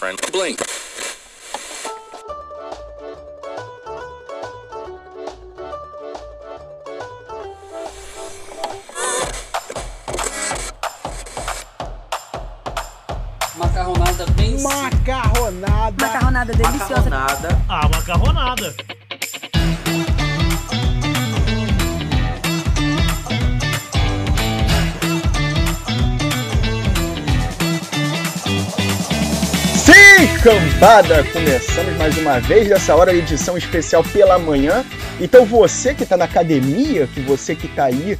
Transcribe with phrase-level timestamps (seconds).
[0.00, 0.18] friend.
[0.32, 0.58] Blink.
[13.58, 16.06] Macarronada bem Macarronada.
[16.06, 17.10] Macarronada deliciosa.
[17.10, 17.48] Macarronada.
[17.68, 18.74] Ah, macarronada.
[30.42, 31.22] Cambada!
[31.34, 34.82] Começamos mais uma vez dessa hora edição especial pela manhã.
[35.20, 38.18] Então você que tá na academia, que você que tá aí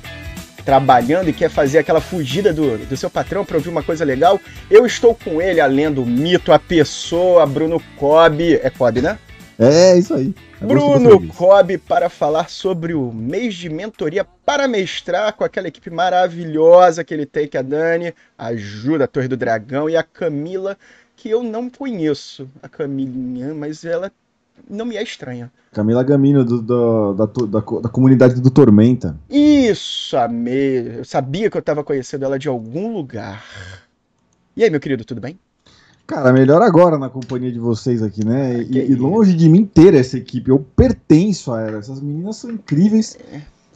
[0.63, 4.39] trabalhando e quer fazer aquela fugida do, do seu patrão para ouvir uma coisa legal,
[4.71, 8.61] eu estou com ele, além do mito, a pessoa, Bruno Cobb.
[8.63, 9.19] É Cobb, né?
[9.59, 10.35] É, isso aí.
[10.61, 11.27] Eu Bruno.
[11.29, 17.15] Cobb para falar sobre o mês de mentoria para mestrar com aquela equipe maravilhosa que
[17.15, 20.77] ele tem, que é a Dani, a Ju da Torre do Dragão e a Camila,
[21.21, 24.11] que eu não conheço, a Camilinha, mas ela
[24.69, 25.53] não me é estranha.
[25.73, 29.17] Camila Gamino, do- do- da, da da comunidade do Tormenta.
[29.29, 30.99] Isso, amei.
[30.99, 33.45] Eu sabia que eu estava conhecendo ela de algum lugar.
[34.57, 35.39] E aí, meu querido, tudo bem?
[36.07, 38.65] Cara, melhor agora na companhia de vocês aqui, né?
[38.65, 40.51] que E, e longe de mim ter essa equipe.
[40.51, 41.79] Eu pertenço a ela.
[41.79, 43.17] Essas meninas são incríveis.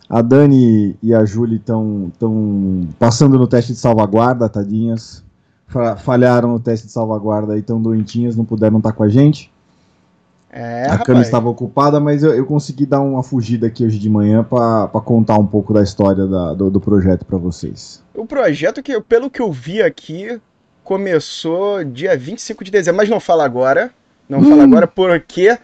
[0.08, 5.22] A Dani e a Julie estão tão passando no teste de salvaguarda, tadinhas.
[5.66, 9.50] Fa- Falharam no teste de salvaguarda e estão doentinhas, não puderam estar com a gente.
[10.50, 11.06] É, a rapaz.
[11.06, 14.88] Cami estava ocupada, mas eu, eu consegui dar uma fugida aqui hoje de manhã para
[15.00, 18.02] contar um pouco da história da- do, do projeto para vocês.
[18.14, 20.40] O projeto que, pelo que eu vi aqui,
[20.84, 23.90] começou dia 25 de dezembro, mas não fala agora.
[24.28, 24.48] Não Hum.
[24.50, 25.58] fala agora porque,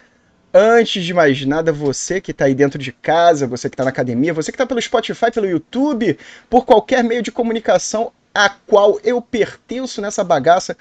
[0.52, 3.90] antes de mais nada, você que está aí dentro de casa, você que está na
[3.90, 8.98] academia, você que está pelo Spotify, pelo YouTube, por qualquer meio de comunicação a qual
[9.02, 10.76] eu pertenço nessa bagaça,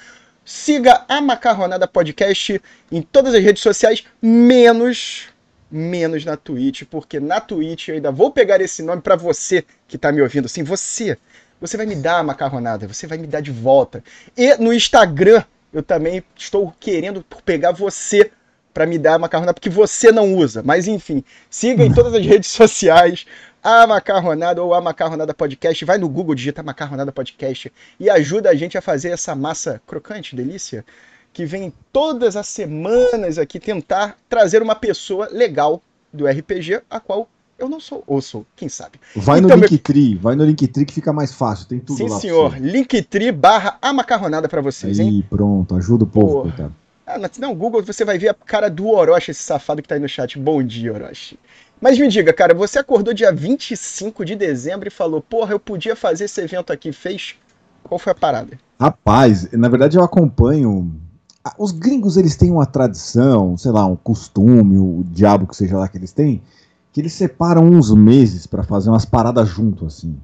[0.46, 5.30] siga a Macarronada Podcast em todas as redes sociais, menos
[5.72, 9.98] menos na Twitch, porque na Twitch eu ainda vou pegar esse nome para você que
[9.98, 11.18] tá me ouvindo, assim, você,
[11.62, 14.04] você vai me dar a macarronada, você vai me dar de volta.
[14.36, 18.32] E no Instagram eu também estou querendo pegar você
[18.74, 20.64] para me dar a macarronada, porque você não usa.
[20.64, 23.26] Mas enfim, siga em todas as redes sociais
[23.64, 25.84] a Macarronada ou a Macarronada Podcast.
[25.86, 30.36] Vai no Google, digita Macarronada Podcast e ajuda a gente a fazer essa massa crocante,
[30.36, 30.86] delícia,
[31.34, 35.82] que vem todas as semanas aqui tentar trazer uma pessoa legal
[36.12, 37.28] do RPG, a qual
[37.58, 39.00] eu não sou, ou sou, quem sabe.
[39.16, 42.04] Vai Então, no meu- Linktree, vai no Linktree que fica mais fácil, tem tudo Sim,
[42.04, 42.10] lá.
[42.10, 42.58] pra senhor.
[42.58, 45.10] Linktree barra a macarronada pra vocês, hein?
[45.10, 46.42] Aí, pronto, ajuda o povo, Porra.
[46.52, 46.76] coitado.
[47.06, 50.02] Ah, não, Google, você vai ver a cara do Orochi, esse safado que tá aí
[50.02, 50.38] no chat.
[50.38, 51.38] Bom dia, Orochi.
[51.82, 55.96] Mas me diga, cara, você acordou dia 25 de dezembro e falou, porra, eu podia
[55.96, 57.36] fazer esse evento aqui, fez?
[57.84, 58.60] Qual foi a parada?
[58.80, 60.92] Rapaz, na verdade eu acompanho.
[61.44, 65.78] Ah, Os gringos eles têm uma tradição, sei lá, um costume, o diabo que seja
[65.78, 66.42] lá que eles têm,
[66.92, 70.18] que eles separam uns meses pra fazer umas paradas junto, assim.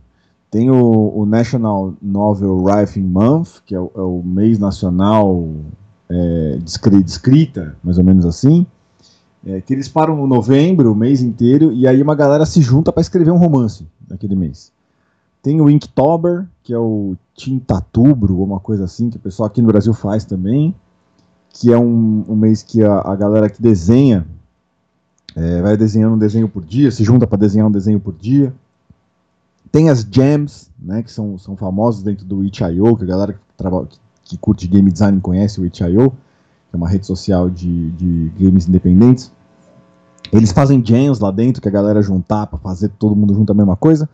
[0.51, 5.47] Tem o, o National Novel Writing Month, que é o, é o mês nacional
[6.09, 8.65] é, de escrita, mais ou menos assim.
[9.45, 12.91] É, que eles param no novembro, o mês inteiro, e aí uma galera se junta
[12.91, 14.71] pra escrever um romance naquele mês.
[15.41, 19.61] Tem o Inktober, que é o Tintatubro, ou uma coisa assim, que o pessoal aqui
[19.61, 20.73] no Brasil faz também,
[21.49, 24.25] que é um, um mês que a, a galera que desenha
[25.35, 28.53] é, vai desenhando um desenho por dia, se junta para desenhar um desenho por dia.
[29.71, 33.39] Tem as jams, né, que são, são famosas dentro do itch.io, que a galera
[33.89, 36.13] que, que curte game design conhece o itch.io,
[36.75, 39.31] que é uma rede social de, de games independentes.
[40.31, 43.55] Eles fazem jams lá dentro, que a galera juntar para fazer todo mundo junto a
[43.55, 44.09] mesma coisa.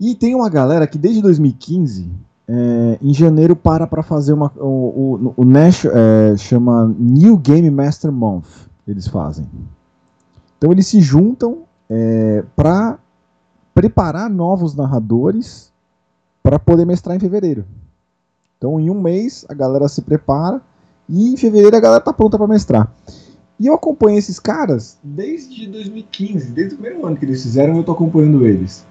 [0.00, 2.10] E tem uma galera que desde 2015,
[2.48, 4.50] é, em janeiro, para para fazer uma.
[4.56, 8.46] O, o, o Nash é, chama New Game Master Month.
[8.86, 9.46] Eles fazem.
[10.56, 12.98] Então eles se juntam é, para
[13.74, 15.72] preparar novos narradores
[16.42, 17.64] para poder mestrar em fevereiro.
[18.56, 20.60] Então em um mês a galera se prepara
[21.08, 22.92] e em fevereiro a galera tá pronta para mestrar.
[23.58, 27.84] E eu acompanho esses caras desde 2015, desde o primeiro ano que eles fizeram, eu
[27.84, 28.86] tô acompanhando eles.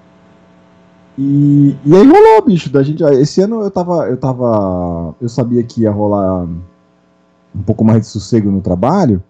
[1.16, 3.02] E, e aí rolou, bicho, da gente.
[3.02, 5.14] Esse ano eu tava, eu tava.
[5.20, 9.22] Eu sabia que ia rolar um pouco mais de sossego no trabalho.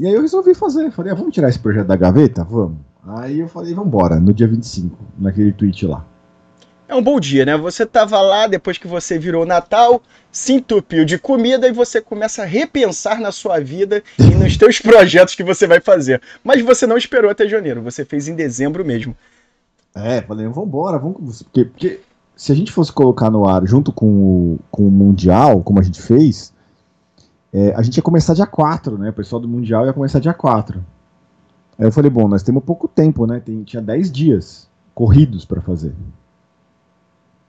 [0.00, 0.90] E aí eu resolvi fazer.
[0.92, 2.42] Falei, ah, vamos tirar esse projeto da gaveta?
[2.44, 2.78] Vamos.
[3.06, 6.04] Aí eu falei, vambora, no dia 25, naquele tweet lá.
[6.88, 7.56] É um bom dia, né?
[7.56, 10.00] Você tava lá depois que você virou Natal,
[10.30, 14.78] se entupiu de comida e você começa a repensar na sua vida e nos teus
[14.78, 16.22] projetos que você vai fazer.
[16.44, 19.16] Mas você não esperou até janeiro, você fez em dezembro mesmo.
[19.94, 21.42] É, falei, vambora, vamos.
[21.42, 22.00] Porque, porque
[22.36, 25.82] se a gente fosse colocar no ar junto com o, com o Mundial, como a
[25.82, 26.52] gente fez,
[27.52, 29.10] é, a gente ia começar dia 4, né?
[29.10, 30.84] O pessoal do Mundial ia começar dia 4.
[31.78, 33.40] Aí eu falei, bom, nós temos pouco tempo, né?
[33.44, 35.92] Tem, tinha 10 dias corridos para fazer.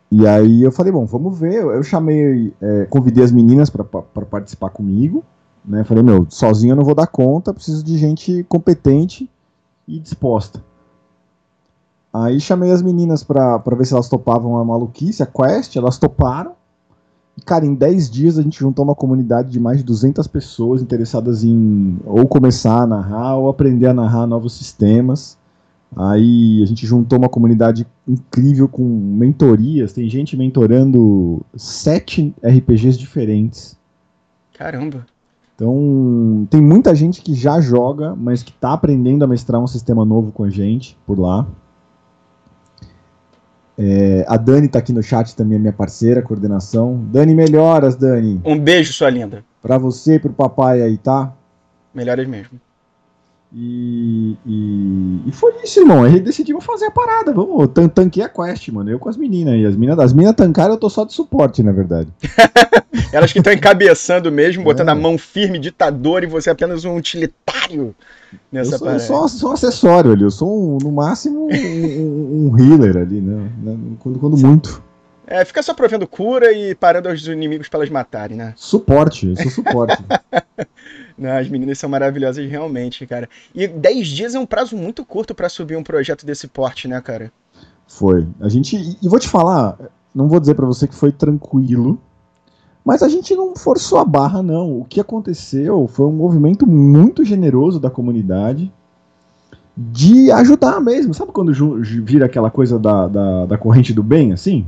[0.09, 1.63] E aí eu falei, bom, vamos ver.
[1.63, 5.23] Eu, chamei, é, convidei as meninas para participar comigo.
[5.65, 5.83] Né?
[5.83, 9.29] Falei, meu, sozinho eu não vou dar conta, preciso de gente competente
[9.87, 10.63] e disposta.
[12.13, 16.53] Aí chamei as meninas pra ver se elas topavam a maluquice, a quest, elas toparam.
[17.37, 20.81] E, cara, em 10 dias a gente juntou uma comunidade de mais de 200 pessoas
[20.81, 25.36] interessadas em ou começar a narrar ou aprender a narrar novos sistemas.
[25.95, 29.93] Aí a gente juntou uma comunidade incrível com mentorias.
[29.93, 33.77] Tem gente mentorando sete RPGs diferentes.
[34.53, 35.05] Caramba!
[35.55, 40.05] Então, tem muita gente que já joga, mas que está aprendendo a mestrar um sistema
[40.05, 41.47] novo com a gente por lá.
[43.75, 47.03] É, a Dani está aqui no chat também, minha parceira, coordenação.
[47.11, 48.39] Dani, melhoras, Dani.
[48.45, 49.43] Um beijo, sua linda.
[49.61, 51.33] Para você e pro papai aí, tá?
[51.93, 52.59] Melhoras mesmo.
[53.53, 56.03] E, e, e, foi isso, irmão.
[56.03, 57.31] A gente decidiu fazer a parada.
[57.31, 58.89] Vamos, tan tanquei a quest, mano.
[58.89, 59.65] Eu com as meninas aí.
[59.65, 62.09] As meninas, as meninas tancaram, eu tô só de suporte, na verdade.
[63.11, 64.91] Elas que estão encabeçando mesmo, botando é.
[64.91, 67.95] a mão firme, ditador, e você é apenas um utilitário
[68.51, 69.03] nessa eu sou, parada.
[69.03, 70.23] Eu sou, sou um acessório ali.
[70.23, 73.49] Eu sou, um, no máximo, um, um, healer ali, né?
[73.99, 74.83] Quando, quando muito.
[75.25, 78.53] É, fica só provendo cura e parando os inimigos para elas matarem, né?
[78.57, 79.97] Suporte, eu sou suporte.
[81.21, 83.27] As meninas são maravilhosas realmente, cara.
[83.53, 87.01] E 10 dias é um prazo muito curto para subir um projeto desse porte, né,
[87.01, 87.31] cara?
[87.87, 88.27] Foi.
[88.39, 88.97] A gente.
[89.01, 89.77] E vou te falar,
[90.13, 91.99] não vou dizer para você que foi tranquilo,
[92.83, 94.79] mas a gente não forçou a barra, não.
[94.79, 98.71] O que aconteceu foi um movimento muito generoso da comunidade
[99.75, 101.13] de ajudar mesmo.
[101.13, 101.51] Sabe quando
[102.03, 104.65] vira aquela coisa da, da, da corrente do bem, assim?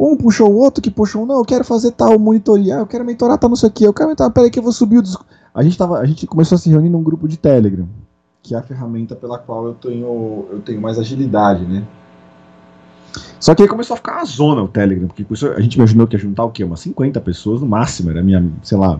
[0.00, 3.36] Um puxou o outro, que puxou não, eu quero fazer tal, monitorar, eu quero mentorar
[3.36, 5.26] tal, não sei o que, eu quero mentorar, peraí que eu vou subir o disco.
[5.54, 7.86] A gente, tava, a gente começou a se reunir num grupo de Telegram,
[8.42, 11.86] que é a ferramenta pela qual eu tenho, eu tenho mais agilidade, né?
[13.38, 16.16] Só que aí começou a ficar uma zona o Telegram, porque a gente imaginou que
[16.16, 16.64] ia juntar o quê?
[16.64, 18.98] Umas 50 pessoas no máximo, era a minha, sei lá,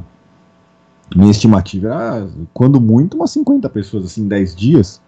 [1.16, 5.00] minha estimativa era, quando muito, umas 50 pessoas, assim, em 10 dias.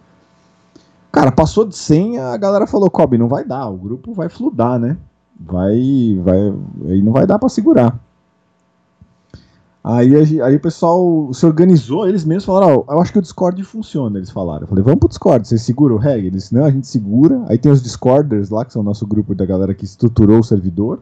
[1.10, 4.78] Cara, passou de 100, a galera falou, Kobe, não vai dar, o grupo vai fludar,
[4.78, 4.96] né?
[5.46, 6.54] Vai, vai,
[6.88, 7.98] aí não vai dar para segurar.
[9.84, 13.62] Aí, aí o pessoal se organizou, eles mesmos falaram, oh, eu acho que o Discord
[13.64, 14.62] funciona, eles falaram.
[14.62, 16.24] Eu falei, vamos pro Discord, você segura o reg?
[16.24, 17.42] Eles não, a gente segura.
[17.48, 20.44] Aí tem os Discorders lá, que são o nosso grupo da galera que estruturou o
[20.44, 21.00] servidor.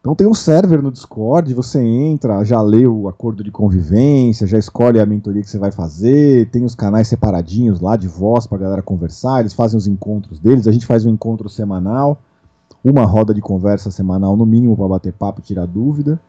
[0.00, 4.58] Então tem um server no Discord, você entra, já lê o acordo de convivência, já
[4.58, 8.58] escolhe a mentoria que você vai fazer, tem os canais separadinhos lá de voz pra
[8.58, 12.20] galera conversar, eles fazem os encontros deles, a gente faz um encontro semanal
[12.84, 16.20] uma roda de conversa semanal no mínimo para bater papo e tirar dúvida.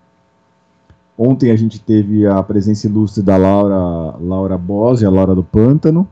[1.17, 6.07] Ontem a gente teve a presença ilustre da Laura, Laura Bose, a Laura do Pântano,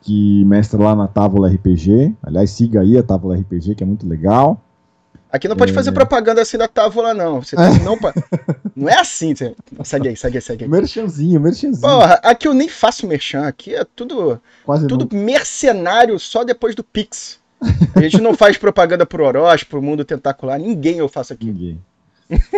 [0.00, 2.14] que mestra lá na Távola RPG.
[2.22, 4.60] Aliás, siga aí a Távola RPG, que é muito legal.
[5.32, 5.74] Aqui não pode é...
[5.74, 7.42] fazer propaganda assim da Távola, não.
[7.42, 7.78] Você é.
[7.84, 7.96] não,
[8.74, 9.34] não é assim.
[9.34, 9.54] Você...
[9.84, 10.70] Segue aí, segue aí, segue aí.
[10.70, 11.80] Merchanzinho, merchanzinho.
[11.80, 13.46] Porra, aqui eu nem faço merchan.
[13.46, 17.39] Aqui é tudo, Quase tudo mercenário só depois do Pix.
[17.94, 21.46] A gente não faz propaganda pro Orochi, pro mundo tentacular, ninguém eu faço aqui.
[21.46, 21.80] Ninguém.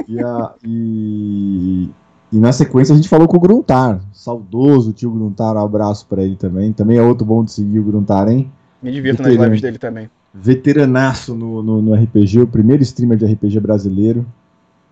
[0.06, 1.91] E, a, e,
[2.31, 6.22] e, na sequência a gente falou com o Gruntar, saudoso tio Gruntar, um abraço para
[6.22, 6.72] ele também.
[6.72, 8.53] Também é outro bom de seguir o Gruntar, hein?
[8.82, 10.10] Me divirto Veteran, nas lives dele também.
[10.34, 14.26] Veteranaço no, no, no, RPG, o primeiro streamer de RPG brasileiro,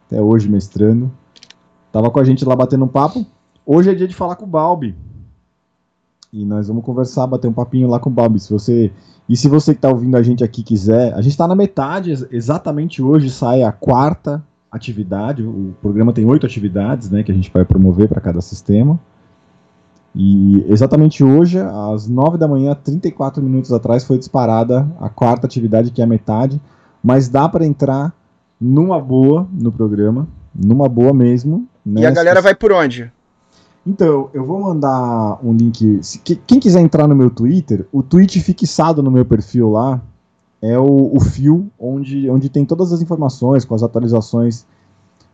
[0.06, 1.10] até hoje mestrando.
[1.92, 3.26] Tava com a gente lá batendo um papo.
[3.66, 4.94] Hoje é dia de falar com o Balbi.
[6.32, 8.38] E nós vamos conversar, bater um papinho lá com o Balbi.
[8.38, 8.92] Se você
[9.28, 12.12] e se você que está ouvindo a gente aqui quiser, a gente está na metade,
[12.32, 15.42] exatamente hoje sai a quarta atividade.
[15.42, 18.98] O programa tem oito atividades, né, que a gente vai promover para cada sistema.
[20.14, 25.92] E exatamente hoje, às nove da manhã, 34 minutos atrás, foi disparada a quarta atividade,
[25.92, 26.60] que é a metade.
[27.02, 28.12] Mas dá para entrar
[28.60, 31.68] numa boa no programa, numa boa mesmo.
[31.86, 32.02] Né?
[32.02, 33.10] E a galera vai por onde?
[33.86, 36.00] Então, eu vou mandar um link.
[36.02, 40.02] Se, que, quem quiser entrar no meu Twitter, o tweet fixado no meu perfil lá
[40.60, 44.66] é o, o fio onde, onde tem todas as informações com as atualizações.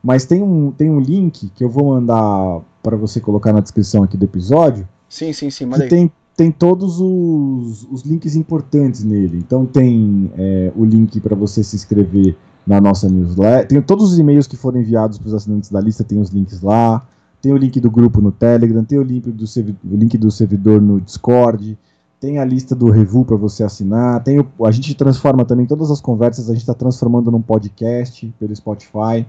[0.02, 4.04] Mas tem um, tem um link que eu vou mandar para você colocar na descrição
[4.04, 4.88] aqui do episódio.
[5.08, 5.66] Sim, sim, sim.
[5.66, 9.38] Manda que tem, tem todos os, os links importantes nele.
[9.38, 13.66] Então tem é, o link para você se inscrever na nossa newsletter.
[13.66, 16.62] Tem todos os e-mails que foram enviados para os assinantes da lista, tem os links
[16.62, 17.04] lá
[17.46, 20.82] tem o link do grupo no Telegram, tem o link do, o link do servidor
[20.82, 21.78] no Discord,
[22.18, 25.88] tem a lista do Revu para você assinar, tem o, a gente transforma também todas
[25.88, 29.24] as conversas, a gente está transformando num podcast pelo Spotify.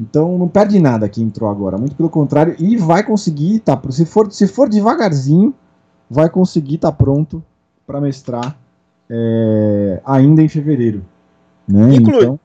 [0.00, 4.06] Então não perde nada quem entrou agora, muito pelo contrário, e vai conseguir, tá, se
[4.06, 5.54] for, se for devagarzinho,
[6.08, 7.44] vai conseguir estar tá pronto
[7.86, 8.56] para mestrar
[9.10, 11.04] é, ainda em fevereiro.
[11.68, 11.96] Né?
[11.96, 12.40] Inclu então...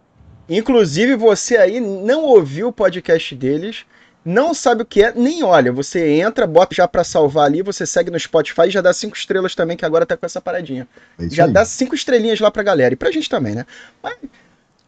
[0.49, 3.85] Inclusive, você aí não ouviu o podcast deles,
[4.23, 5.71] não sabe o que é, nem olha.
[5.71, 9.17] Você entra, bota já para salvar ali, você segue no Spotify e já dá cinco
[9.17, 10.87] estrelas também, que agora tá com essa paradinha.
[11.19, 11.51] É já aí.
[11.51, 12.93] dá cinco estrelinhas lá pra galera.
[12.93, 13.65] E pra gente também, né?
[14.01, 14.15] Mas,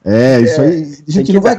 [0.06, 0.98] é, isso é, aí.
[1.08, 1.58] A gente não vai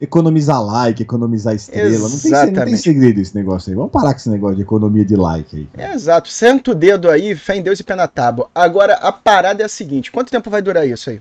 [0.00, 2.08] economizar like, economizar estrela.
[2.08, 3.76] Não tem, não tem, segredo esse negócio aí.
[3.76, 5.68] Vamos parar com esse negócio de economia de like aí.
[5.76, 6.28] É, exato.
[6.28, 8.48] Senta o dedo aí, fé em Deus e pé na tábua.
[8.54, 11.20] Agora, a parada é a seguinte: quanto tempo vai durar isso aí?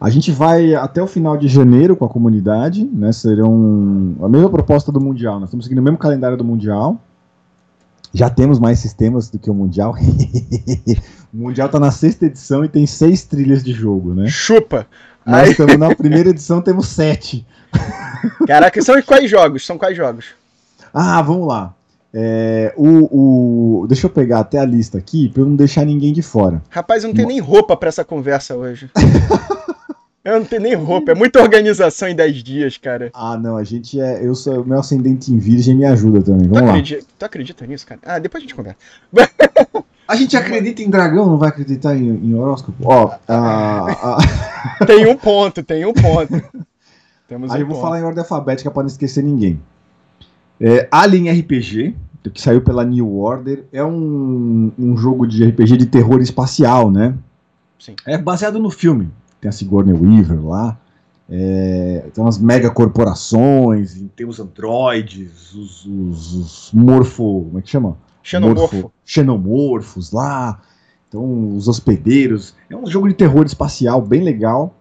[0.00, 3.12] A gente vai até o final de janeiro com a comunidade, né?
[3.12, 5.40] Serão a mesma proposta do Mundial.
[5.40, 7.00] Nós estamos seguindo o mesmo calendário do Mundial.
[8.12, 9.94] Já temos mais sistemas do que o Mundial.
[11.32, 14.26] o Mundial está na sexta edição e tem seis trilhas de jogo, né?
[14.28, 14.86] Chupa!
[15.24, 15.50] Nós Aí...
[15.50, 17.46] estamos na primeira edição, temos sete.
[18.46, 19.66] Caraca, são quais jogos?
[19.66, 20.26] São quais jogos?
[20.94, 21.74] Ah, vamos lá.
[22.14, 26.12] É, o, o, deixa eu pegar até a lista aqui para eu não deixar ninguém
[26.12, 26.62] de fora.
[26.70, 28.90] Rapaz, eu não tenho nem roupa para essa conversa hoje.
[30.24, 33.10] eu não tenho nem roupa, é muita organização em 10 dias, cara.
[33.12, 34.24] Ah, não, a gente é.
[34.24, 34.64] Eu sou.
[34.64, 36.48] Meu ascendente em virgem me ajuda também.
[36.48, 37.08] Vamos tu, acredita, lá.
[37.18, 38.00] tu acredita nisso, cara?
[38.04, 38.78] Ah, depois a gente conversa.
[40.08, 42.76] A gente acredita em dragão, não vai acreditar em, em horóscopo?
[42.84, 44.18] Ó, a,
[44.80, 44.86] a...
[44.86, 46.32] tem um ponto, tem um ponto.
[47.28, 47.84] Temos Aí um eu vou ponto.
[47.84, 49.60] falar em ordem alfabética para não esquecer ninguém.
[50.60, 51.94] É, Alien RPG,
[52.32, 57.14] que saiu pela New Order, é um, um jogo de RPG de terror espacial, né?
[57.78, 57.94] Sim.
[58.06, 59.10] É baseado no filme.
[59.40, 60.78] Tem a Sigourney Weaver lá.
[61.28, 67.44] É, tem umas mega corporações, tem os androides, os, os, os morfo.
[67.46, 67.96] Como é que chama?
[68.22, 68.92] Xenomorfo.
[69.04, 70.60] xenomorfos lá.
[71.08, 72.54] Então, os hospedeiros.
[72.70, 74.75] É um jogo de terror espacial bem legal.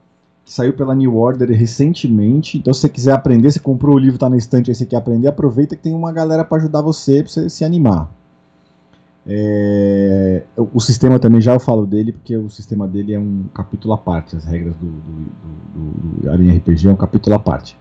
[0.46, 2.58] Que saiu pela New Order recentemente.
[2.58, 4.98] Então, se você quiser aprender, você comprou o livro, tá na estante aí, você quer
[4.98, 8.10] aprender, aproveita que tem uma galera para ajudar você, pra você se animar.
[9.28, 13.96] É, o sistema também já eu falo dele, porque o sistema dele é um capítulo
[13.96, 14.36] à parte.
[14.36, 15.12] As regras do, do,
[15.74, 17.75] do, do, do RPG é um capítulo à parte.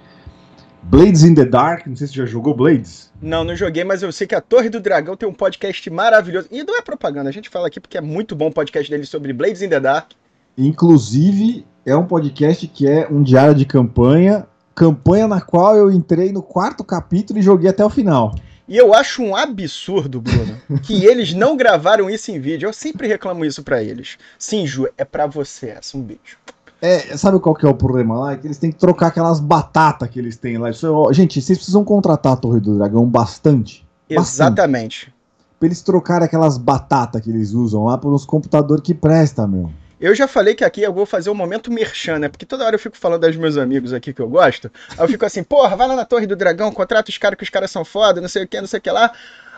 [0.85, 3.11] Blades in the Dark, não sei se você já jogou Blades.
[3.21, 6.49] Não, não joguei, mas eu sei que a Torre do Dragão tem um podcast maravilhoso.
[6.51, 9.07] E não é propaganda, a gente fala aqui porque é muito bom o podcast dele
[9.07, 10.11] sobre Blades in the Dark.
[10.57, 16.33] Inclusive, é um podcast que é um diário de campanha, campanha na qual eu entrei
[16.33, 18.35] no quarto capítulo e joguei até o final.
[18.67, 22.67] E eu acho um absurdo, Bruno, que eles não gravaram isso em vídeo.
[22.67, 24.17] Eu sempre reclamo isso para eles.
[24.39, 25.97] Sim, Ju, é para você essa.
[25.97, 26.39] Um beijo.
[26.81, 28.33] É, sabe qual que é o problema lá?
[28.33, 30.71] É que eles têm que trocar aquelas batatas que eles têm lá.
[30.71, 33.87] Isso, é gente, vocês precisam contratar a Torre do Dragão bastante.
[34.09, 35.07] Exatamente.
[35.07, 35.15] Bastante,
[35.59, 39.71] pra eles trocarem aquelas batatas que eles usam lá por uns computadores que presta, meu.
[40.01, 42.29] Eu já falei que aqui eu vou fazer um momento merchan, né?
[42.29, 44.71] Porque toda hora eu fico falando dos meus amigos aqui que eu gosto.
[44.91, 47.45] Aí eu fico assim, porra, vai lá na Torre do Dragão, contrata os caras que
[47.45, 49.13] os caras são foda, não sei o que, não sei o que lá.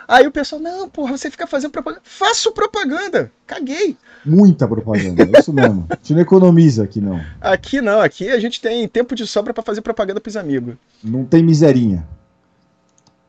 [0.09, 2.02] Aí o pessoal, não, porra, você fica fazendo propaganda.
[2.05, 3.31] Faço propaganda.
[3.45, 3.97] Caguei.
[4.25, 5.87] Muita propaganda, é isso mesmo.
[5.90, 7.21] A gente não economiza aqui, não.
[7.40, 10.76] Aqui não, aqui a gente tem tempo de sobra para fazer propaganda pros amigos.
[11.02, 12.07] Não tem miserinha.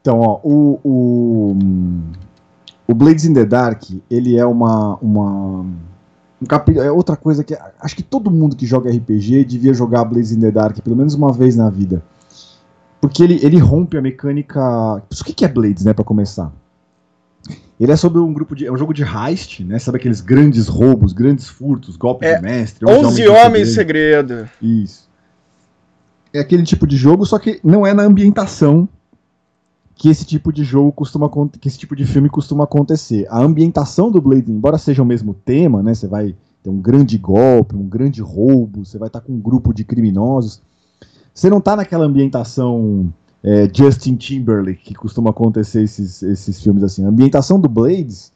[0.01, 1.57] Então, ó, o, o,
[2.87, 4.97] o Blades in the Dark, ele é uma.
[5.01, 5.65] uma
[6.41, 10.05] um capítulo, é outra coisa que acho que todo mundo que joga RPG devia jogar
[10.05, 12.03] Blades in the Dark pelo menos uma vez na vida.
[13.01, 14.59] Porque ele, ele rompe a mecânica.
[14.59, 16.51] O que, que é Blades, né, para começar?
[17.79, 18.65] Ele é sobre um grupo de.
[18.65, 19.77] É um jogo de heist, né?
[19.77, 22.85] Sabe aqueles grandes roubos, grandes furtos, golpes é, de mestre.
[22.87, 24.33] 11 homens em segredo.
[24.33, 24.49] segredo.
[24.61, 25.07] Isso.
[26.33, 28.89] É aquele tipo de jogo, só que não é na ambientação
[29.97, 33.25] que esse tipo de jogo costuma que esse tipo de filme costuma acontecer.
[33.29, 35.95] A ambientação do Blade, embora seja o mesmo tema, né?
[35.95, 39.73] Você vai ter um grande golpe, um grande roubo, você vai estar com um grupo
[39.73, 40.61] de criminosos.
[41.33, 43.11] Você não tá naquela ambientação
[43.43, 47.03] é, Justin Timberlake, que costuma acontecer esses, esses filmes assim.
[47.03, 48.31] A ambientação do Blades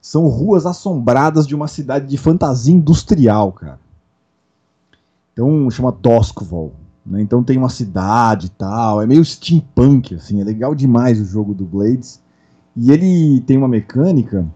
[0.00, 3.78] são ruas assombradas de uma cidade de fantasia industrial, cara.
[5.34, 6.72] Então chama Doskvol.
[7.04, 7.20] Né?
[7.20, 9.02] Então tem uma cidade e tal.
[9.02, 10.40] É meio steampunk, assim.
[10.40, 12.20] É legal demais o jogo do Blades.
[12.76, 14.46] E ele tem uma mecânica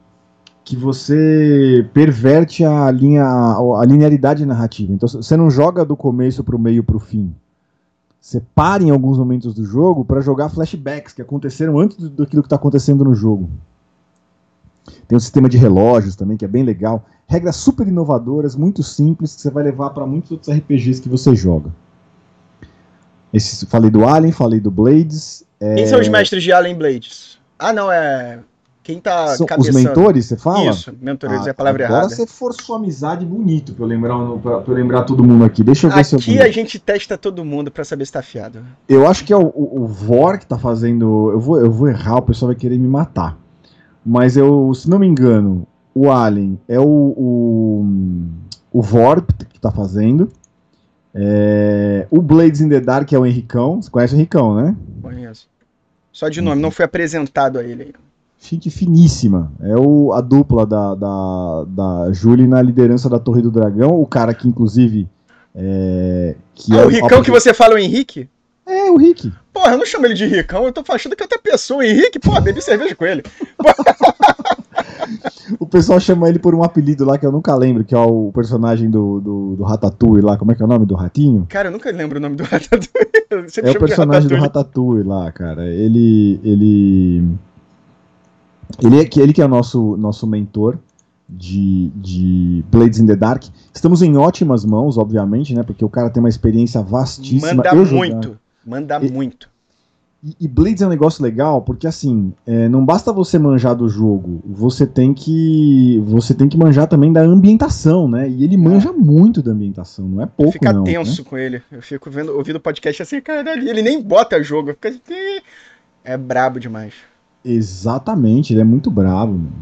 [0.64, 4.92] que você perverte a linha a linearidade narrativa.
[4.92, 7.32] Então você não joga do começo para o meio para o fim.
[8.20, 12.46] Você para em alguns momentos do jogo para jogar flashbacks que aconteceram antes daquilo que
[12.46, 13.48] está acontecendo no jogo.
[15.06, 17.06] Tem um sistema de relógios também que é bem legal.
[17.26, 21.34] Regras super inovadoras, muito simples, que você vai levar para muitos outros RPGs que você
[21.34, 21.70] joga.
[23.32, 25.44] Esse, falei do Alien, falei do Blades.
[25.60, 25.74] É...
[25.74, 27.38] Quem são os mestres de Alien Blades?
[27.58, 28.40] Ah, não, é.
[28.88, 30.70] Quem tá São os mentores, você fala?
[30.70, 32.14] Isso, mentores Ah, é a palavra agora errada.
[32.14, 35.62] você forçou a amizade bonito pra eu lembrar, pra, pra eu lembrar todo mundo aqui.
[35.62, 36.18] Deixa eu ver se eu.
[36.18, 38.64] Aqui a gente testa todo mundo pra saber se tá afiado.
[38.88, 41.30] Eu acho que é o, o, o Vor que tá fazendo.
[41.32, 43.36] Eu vou, eu vou errar, o pessoal vai querer me matar.
[44.06, 47.86] Mas eu, se não me engano, o Alien é o, o,
[48.72, 50.32] o Vor que tá fazendo.
[51.14, 53.80] É, o Blades in the Dark é o Henricão.
[53.80, 54.76] Você conhece o Henricão, né?
[55.02, 55.48] Conheço.
[56.12, 57.98] Só de nome, não foi apresentado a ele ainda.
[58.40, 59.52] Chique finíssima.
[59.60, 64.00] É o, a dupla da, da, da Julie na liderança da Torre do Dragão.
[64.00, 65.08] O cara que, inclusive.
[65.54, 68.28] É, que Ah, é o Ricão que você fala, o Henrique?
[68.64, 69.32] É, o Rick.
[69.52, 71.80] Porra, eu não chamo ele de Ricão, eu tô achando que é outra pessoa.
[71.80, 73.24] O Henrique, pô, bebi cerveja com ele.
[75.58, 78.30] O pessoal chama ele por um apelido lá que eu nunca lembro, que é o
[78.32, 80.36] personagem do, do, do Ratatouille lá.
[80.36, 81.46] Como é que é o nome do ratinho?
[81.48, 82.88] Cara, eu nunca lembro o nome do Ratatouille.
[83.62, 84.40] É o personagem do Ratatouille.
[84.40, 85.66] Ratatouille lá, cara.
[85.66, 86.40] Ele.
[86.44, 87.24] Ele.
[88.82, 90.78] Ele é, que- ele que é o nosso, nosso mentor
[91.28, 93.44] de, de Blades in the Dark.
[93.72, 95.62] Estamos em ótimas mãos, obviamente, né?
[95.62, 97.54] Porque o cara tem uma experiência vastíssima.
[97.54, 98.38] Manda Eu jogar- muito.
[98.64, 99.48] Manda E- muito.
[100.22, 103.88] E, e Blades é um negócio legal porque assim, é, não basta você manjar do
[103.88, 108.28] jogo, você tem que você tem que manjar também da ambientação, né?
[108.28, 110.82] E ele manja muito da ambientação, não é pouco Fica não.
[110.82, 110.92] né?
[110.92, 111.62] tenso com ele.
[111.70, 114.70] Eu fico vendo, ouvindo o podcast assim, caralho, ele nem bota jogo.
[114.70, 115.40] Fica assim,
[116.02, 116.94] é brabo demais.
[117.44, 119.32] Exatamente, ele é muito bravo.
[119.32, 119.52] mano.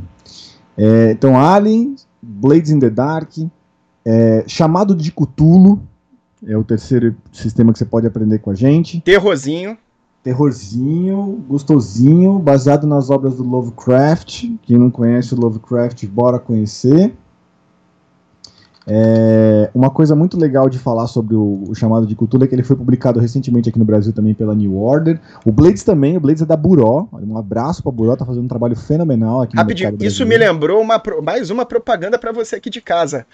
[0.76, 3.30] É, então, Alien, Blades in the Dark,
[4.04, 5.82] é, chamado de Cthulhu,
[6.46, 9.00] é o terceiro sistema que você pode aprender com a gente.
[9.00, 9.76] Terrorzinho.
[10.26, 14.50] Terrorzinho, gostosinho, baseado nas obras do Lovecraft.
[14.62, 17.14] Quem não conhece o Lovecraft, bora conhecer.
[18.84, 22.56] É, uma coisa muito legal de falar sobre o, o chamado de Cthulhu é que
[22.56, 25.20] ele foi publicado recentemente aqui no Brasil também pela New Order.
[25.44, 27.06] O Blades também, o Blades é da Buró.
[27.12, 30.82] Um abraço pra Buró, tá fazendo um trabalho fenomenal aqui Rapidinho, no isso me lembrou
[30.82, 33.24] uma, mais uma propaganda pra você aqui de casa.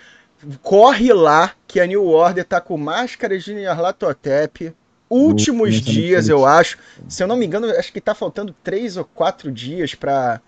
[0.62, 4.74] Corre lá que a New Order tá com máscaras de Nyarlathotep.
[5.14, 6.78] Últimos dias, eu acho.
[7.08, 10.40] Se eu não me engano, acho que tá faltando três ou quatro dias pra,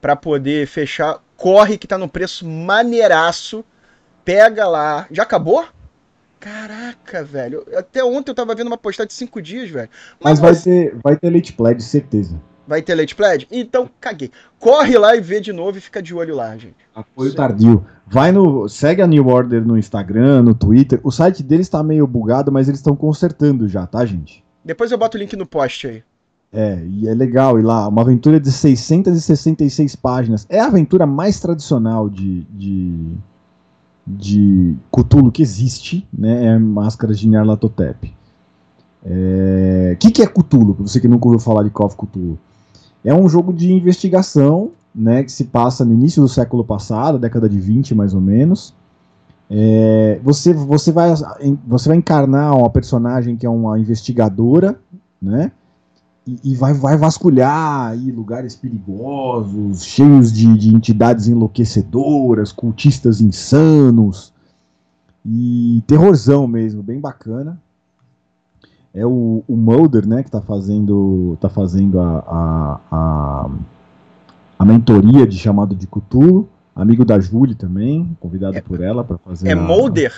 [0.00, 1.18] pra poder fechar.
[1.36, 3.64] Corre que tá no preço maneiraço.
[4.24, 5.06] Pega lá.
[5.10, 5.64] Já acabou?
[6.38, 7.64] Caraca, velho.
[7.76, 9.88] Até ontem eu tava vendo uma postagem de cinco dias, velho.
[10.22, 12.40] Mas vai você- ter, vai ter Late Pledge, certeza.
[12.66, 13.46] Vai ter Late Pledge?
[13.50, 14.30] Então, caguei.
[14.58, 16.76] Corre lá e vê de novo e fica de olho lá, gente.
[16.94, 17.36] Apoio Sim.
[17.36, 17.86] tardio.
[18.06, 18.68] Vai no.
[18.68, 21.00] Segue a New Order no Instagram, no Twitter.
[21.02, 24.44] O site deles tá meio bugado, mas eles estão consertando já, tá, gente?
[24.64, 26.02] Depois eu boto o link no post aí.
[26.52, 27.88] É, e é legal ir lá.
[27.88, 30.46] Uma aventura de 666 páginas.
[30.48, 32.42] É a aventura mais tradicional de.
[32.50, 33.18] de
[34.04, 36.46] de Cthulhu que existe, né?
[36.46, 38.12] É Máscaras de Nyarlathotep.
[39.04, 40.74] O que, que é Cthulhu?
[40.74, 42.38] Pra você que nunca ouviu falar de Call of Cthulhu.
[43.04, 45.24] É um jogo de investigação, né?
[45.24, 48.74] Que se passa no início do século passado, década de 20 mais ou menos.
[49.50, 51.12] É, você, você, vai,
[51.66, 54.78] você vai encarnar uma personagem que é uma investigadora,
[55.20, 55.52] né?
[56.26, 64.32] E, e vai, vai vasculhar aí lugares perigosos, cheios de, de entidades enlouquecedoras, cultistas insanos.
[65.24, 67.60] E terrorzão mesmo, bem bacana.
[68.94, 73.50] É o, o Mulder, né, que tá fazendo, tá fazendo a, a, a,
[74.58, 76.48] a mentoria de chamado de Cthulhu.
[76.74, 79.48] Amigo da Julie também, convidado É- por ela para fazer.
[79.48, 80.12] É a- Molder?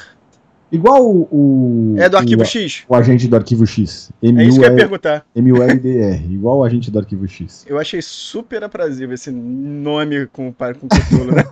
[0.73, 2.85] Igual o, o- É do Arquivo o, X?
[2.89, 4.11] o agente do Arquivo X.
[4.21, 5.25] É isso que eu ia perguntar.
[5.37, 7.65] MULDR, igual o agente do Arquivo X.
[7.69, 11.45] Eu achei super aprazível esse nome com, com Cthulhu, né?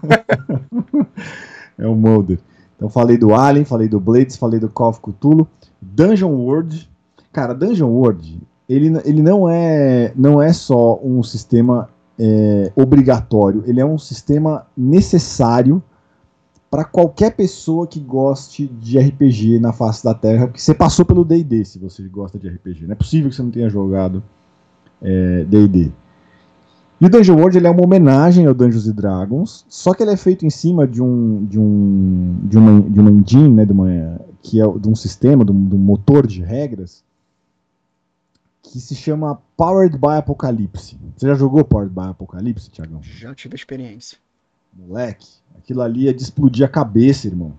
[1.78, 2.38] É o Mulder.
[2.76, 5.46] Então falei do Alien, falei do Blades, falei do Call of Cthulhu.
[5.80, 6.90] Dungeon World.
[7.32, 13.80] Cara, Dungeon World, ele, ele não, é, não é só um sistema é, obrigatório, ele
[13.80, 15.82] é um sistema necessário
[16.70, 21.24] para qualquer pessoa que goste de RPG na face da Terra, porque você passou pelo
[21.24, 22.86] D&D se você gosta de RPG.
[22.86, 24.22] Não é possível que você não tenha jogado
[25.02, 25.92] é, D&D.
[27.00, 30.12] E o Dungeon World ele é uma homenagem ao Dungeons and Dragons, só que ele
[30.12, 33.72] é feito em cima de um de um de uma, de uma engine, né, de
[33.72, 37.02] uma, que é de um sistema, de um, de um motor de regras
[38.62, 40.98] que se chama Powered by Apocalypse.
[41.16, 43.00] Você já jogou Powered by Apocalypse, Thiagão?
[43.02, 44.16] Já tive experiência.
[44.72, 47.52] Moleque, aquilo ali é de explodir a cabeça, irmão.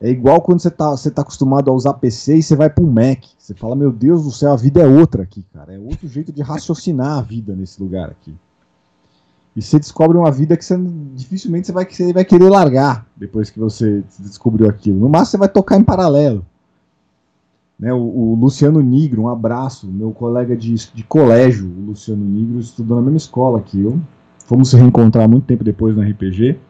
[0.00, 2.84] É igual quando você tá, você tá acostumado a usar PC e você vai para
[2.84, 3.24] um Mac.
[3.38, 5.72] Você fala, meu Deus do céu, a vida é outra aqui, cara.
[5.74, 8.34] É outro jeito de raciocinar a vida nesse lugar aqui.
[9.54, 10.76] E você descobre uma vida que você,
[11.14, 14.98] dificilmente você vai, você vai querer largar depois que você descobriu aquilo.
[14.98, 16.44] No máximo você vai tocar em paralelo.
[17.82, 22.60] Né, o, o Luciano Nigro, um abraço, meu colega de, de colégio, o Luciano Nigro,
[22.60, 23.98] estudou na mesma escola que eu.
[24.46, 26.60] Fomos se reencontrar muito tempo depois no RPG.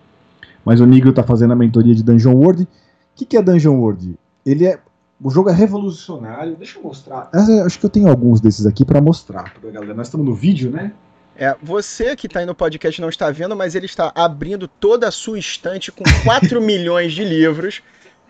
[0.64, 2.62] Mas o Nigro tá fazendo a mentoria de Dungeon World.
[2.62, 2.68] O
[3.14, 4.18] que, que é Dungeon World?
[4.46, 4.78] Ele é.
[5.22, 6.56] O jogo é revolucionário.
[6.56, 7.28] Deixa eu mostrar.
[7.66, 9.92] Acho que eu tenho alguns desses aqui para mostrar pra galera.
[9.92, 10.92] Nós estamos no vídeo, né?
[11.36, 15.08] É, você que está aí no podcast não está vendo, mas ele está abrindo toda
[15.08, 17.82] a sua estante com 4 milhões de livros.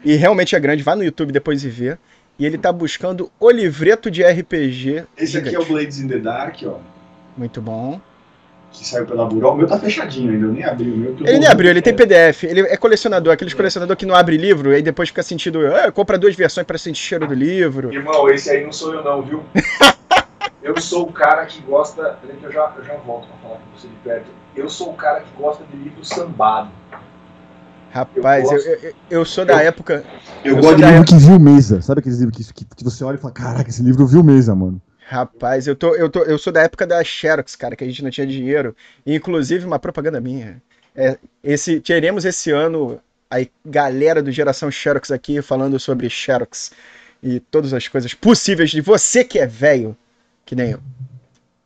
[0.05, 1.97] E realmente é grande, vá no YouTube depois e vê.
[2.43, 5.07] E ele está buscando o livreto de RPG.
[5.17, 6.79] Esse aqui é o Blades in the Dark, ó.
[7.37, 8.01] Muito bom.
[8.73, 9.53] Que saiu pela Burol.
[9.53, 11.17] O meu tá fechadinho ainda, eu nem abri o meu.
[11.21, 12.43] Ele nem abriu, ele tem PDF.
[12.43, 15.65] Ele é colecionador, aqueles colecionador que não abre livro, aí depois fica sentindo.
[15.73, 17.95] Ah, compra duas versões para sentir cheiro do livro.
[17.95, 19.45] Irmão, esse aí não sou eu, não, viu?
[20.65, 22.19] eu sou o cara que gosta.
[22.21, 24.27] Peraí que eu já, eu já volto pra falar com você de perto.
[24.57, 26.73] Eu sou o cara que gosta de livro sambado.
[27.93, 30.03] Rapaz, eu, eu, eu, eu sou da época.
[30.43, 31.09] Eu, gosto de livro época...
[31.09, 31.83] que viu mesa.
[31.83, 34.55] Sabe aqueles livros que, que, que, você olha e fala: Caraca, esse livro viu mesa,
[34.55, 34.81] mano.
[35.07, 38.03] Rapaz, eu, tô, eu, tô, eu sou da época da Xerox, cara, que a gente
[38.03, 38.75] não tinha dinheiro.
[39.07, 40.63] Inclusive, uma propaganda minha.
[40.97, 42.99] É, esse, teremos esse ano
[43.31, 46.73] a galera do Geração Xerox aqui falando sobre Xerox
[47.23, 49.95] e todas as coisas possíveis de você que é velho,
[50.47, 50.81] que nem eu.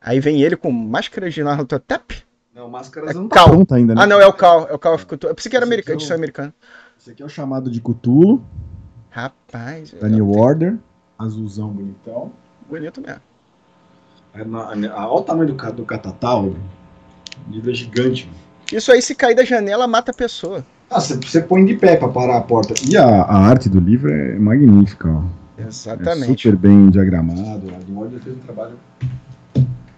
[0.01, 2.26] Aí vem ele com máscaras de Narutotep.
[2.57, 4.01] Não, máscaras é não tá pronta ainda, né?
[4.01, 5.29] Ah, não, é o Cal, é o Cal of Cthulhu.
[5.29, 6.51] Eu pensei que era americano, edição é americana.
[6.99, 8.43] Esse aqui é o chamado de Cthulhu.
[9.11, 9.93] Rapaz.
[10.01, 10.75] Da New Order.
[11.19, 12.31] Azulzão bonitão.
[12.67, 13.21] Bonito mesmo.
[14.33, 16.45] É olha o tamanho do, do catatal.
[16.45, 16.55] O
[17.51, 18.27] livro é gigante.
[18.73, 20.65] Isso aí, se cair da janela, mata a pessoa.
[20.89, 22.73] Ah, você põe de pé para parar a porta.
[22.89, 25.07] E a, a, arte do livro é magnífica.
[25.07, 25.23] Ó.
[25.61, 26.47] Exatamente.
[26.47, 27.67] É super bem diagramado.
[27.69, 28.79] A Order fez um trabalho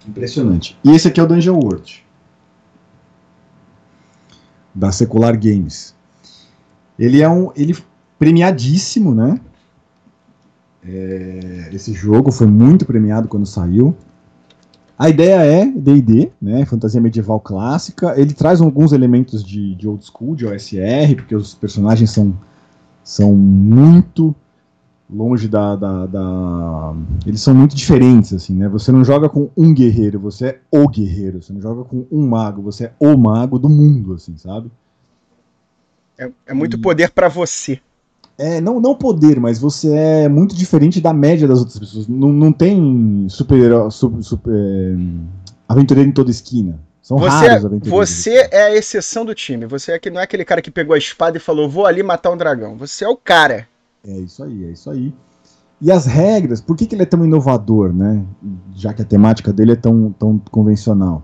[0.06, 0.78] impressionante.
[0.84, 2.09] E esse aqui é o Dungeon World.
[4.80, 5.94] Da Secular Games.
[6.98, 7.52] Ele é um.
[7.56, 7.76] Ele
[8.18, 9.40] premiadíssimo, né?
[10.86, 13.96] É, esse jogo foi muito premiado quando saiu.
[14.98, 18.20] A ideia é D&D, né, fantasia medieval clássica.
[18.20, 22.34] Ele traz alguns elementos de, de old school, de OSR, porque os personagens são,
[23.02, 24.36] são muito
[25.10, 26.94] longe da, da, da,
[27.26, 28.70] Eles são muito diferentes, assim, né?
[28.70, 31.42] Você não joga com um guerreiro, você é o guerreiro.
[31.42, 34.72] Você não joga com um mago, você é o mago do mundo, assim, sabe?
[36.18, 36.82] É, é muito e...
[36.82, 37.80] poder para você.
[38.38, 42.08] É, não, não poder, mas você é muito diferente da média das outras pessoas.
[42.08, 44.96] Não, não tem super, super, super é,
[45.68, 46.80] aventureiro em toda esquina.
[47.02, 48.10] São você, raros aventureiros.
[48.10, 49.66] Você é a exceção do time.
[49.66, 52.02] Você é que não é aquele cara que pegou a espada e falou, vou ali
[52.04, 52.78] matar um dragão.
[52.78, 53.68] Você é o cara.
[54.04, 55.14] É isso aí, é isso aí.
[55.82, 58.26] E as regras, por que, que ele é tão inovador, né?
[58.74, 61.24] Já que a temática dele é tão, tão convencional.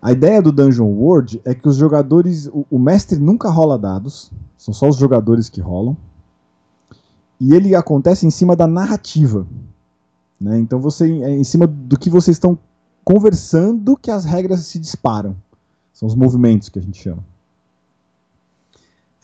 [0.00, 2.46] A ideia do Dungeon World é que os jogadores.
[2.48, 5.96] O, o mestre nunca rola dados, são só os jogadores que rolam
[7.40, 9.46] e ele acontece em cima da narrativa.
[10.40, 10.58] Né?
[10.58, 12.58] Então você é em cima do que vocês estão
[13.04, 15.36] conversando que as regras se disparam.
[15.92, 17.24] São os movimentos que a gente chama.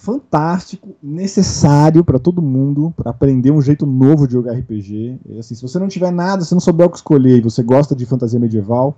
[0.04, 5.18] Fantástico, necessário para todo mundo, para aprender um jeito novo de jogar RPG.
[5.24, 7.62] E, assim, se você não tiver nada, se não souber o que escolher e você
[7.62, 8.94] gosta de fantasia medieval,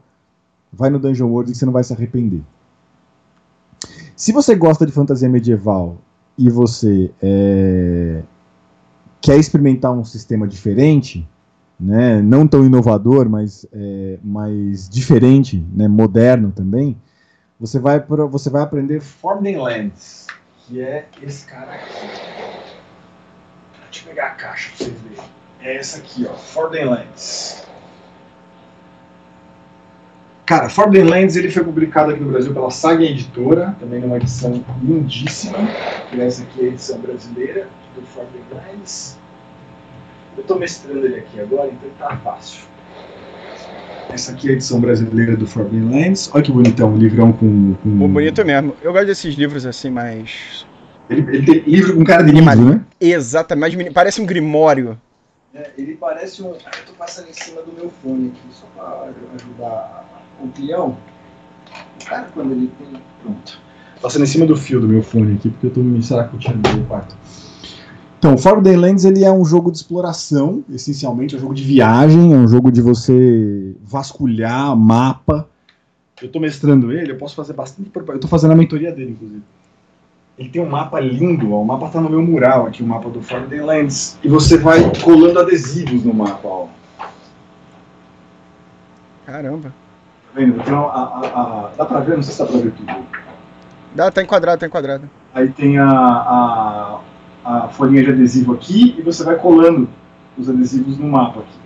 [0.73, 2.43] vai no Dungeon World que você não vai se arrepender.
[4.17, 5.97] Se você gosta de fantasia medieval
[6.37, 8.25] e você é,
[9.21, 11.25] quer experimentar um sistema diferente,
[11.79, 14.19] né, não tão inovador, mas é,
[14.91, 16.97] diferente, né, moderno também,
[17.61, 20.27] você vai, você vai aprender Forbidden Lands,
[20.67, 21.93] que é esse cara aqui.
[23.85, 25.31] Deixa eu pegar a caixa para vocês verem.
[25.61, 27.67] É essa aqui, ó, Forbidden Lands.
[30.45, 34.65] Cara, Forbidden Lands ele foi publicado aqui no Brasil pela Saga Editora, também numa edição
[34.83, 35.59] lindíssima,
[36.19, 39.19] essa aqui é a edição brasileira do Forbidden Lands.
[40.37, 42.76] Eu estou mestrando ele aqui agora, então está fácil.
[44.09, 46.31] Essa aqui é a edição brasileira do Forbidden Lands.
[46.33, 48.09] Olha que bonitão, um livrão com, com...
[48.09, 48.75] Bonito mesmo.
[48.83, 50.67] Eu gosto desses livros assim, mais...
[51.11, 52.81] Ele, ele tem livro com cara de livro, né?
[53.01, 54.99] Exatamente, parece um grimório.
[55.55, 56.49] É, ele parece um...
[56.49, 60.97] Eu tô passando em cima do meu fone aqui, só para ajudar o peão.
[62.01, 63.01] O cara, quando ele tem...
[63.23, 63.61] Pronto.
[64.01, 66.85] Passando em cima do fio do meu fone aqui, porque eu tô me saracutindo no
[66.87, 67.17] quarto.
[68.27, 72.35] Então, Forbidden Lands ele é um jogo de exploração, essencialmente, é um jogo de viagem,
[72.35, 75.49] é um jogo de você vasculhar mapa.
[76.21, 77.89] Eu estou mestrando ele, eu posso fazer bastante.
[77.95, 79.43] Eu estou fazendo a mentoria dele, inclusive.
[80.37, 83.09] Ele tem um mapa lindo, ó, o mapa está no meu mural aqui, o mapa
[83.09, 84.19] do Forbidden Lands.
[84.25, 86.67] E você vai colando adesivos no mapa, ó.
[89.25, 89.69] Caramba.
[89.69, 90.65] Tá vendo?
[90.65, 92.17] Tem a, a, a, dá pra ver?
[92.17, 92.93] Não sei se dá pra ver tudo.
[93.95, 95.09] Dá, tá enquadrado, tá enquadrado.
[95.33, 96.99] Aí tem a,
[97.47, 99.89] a folhinha de adesivo aqui e você vai colando
[100.37, 101.59] os adesivos no mapa aqui.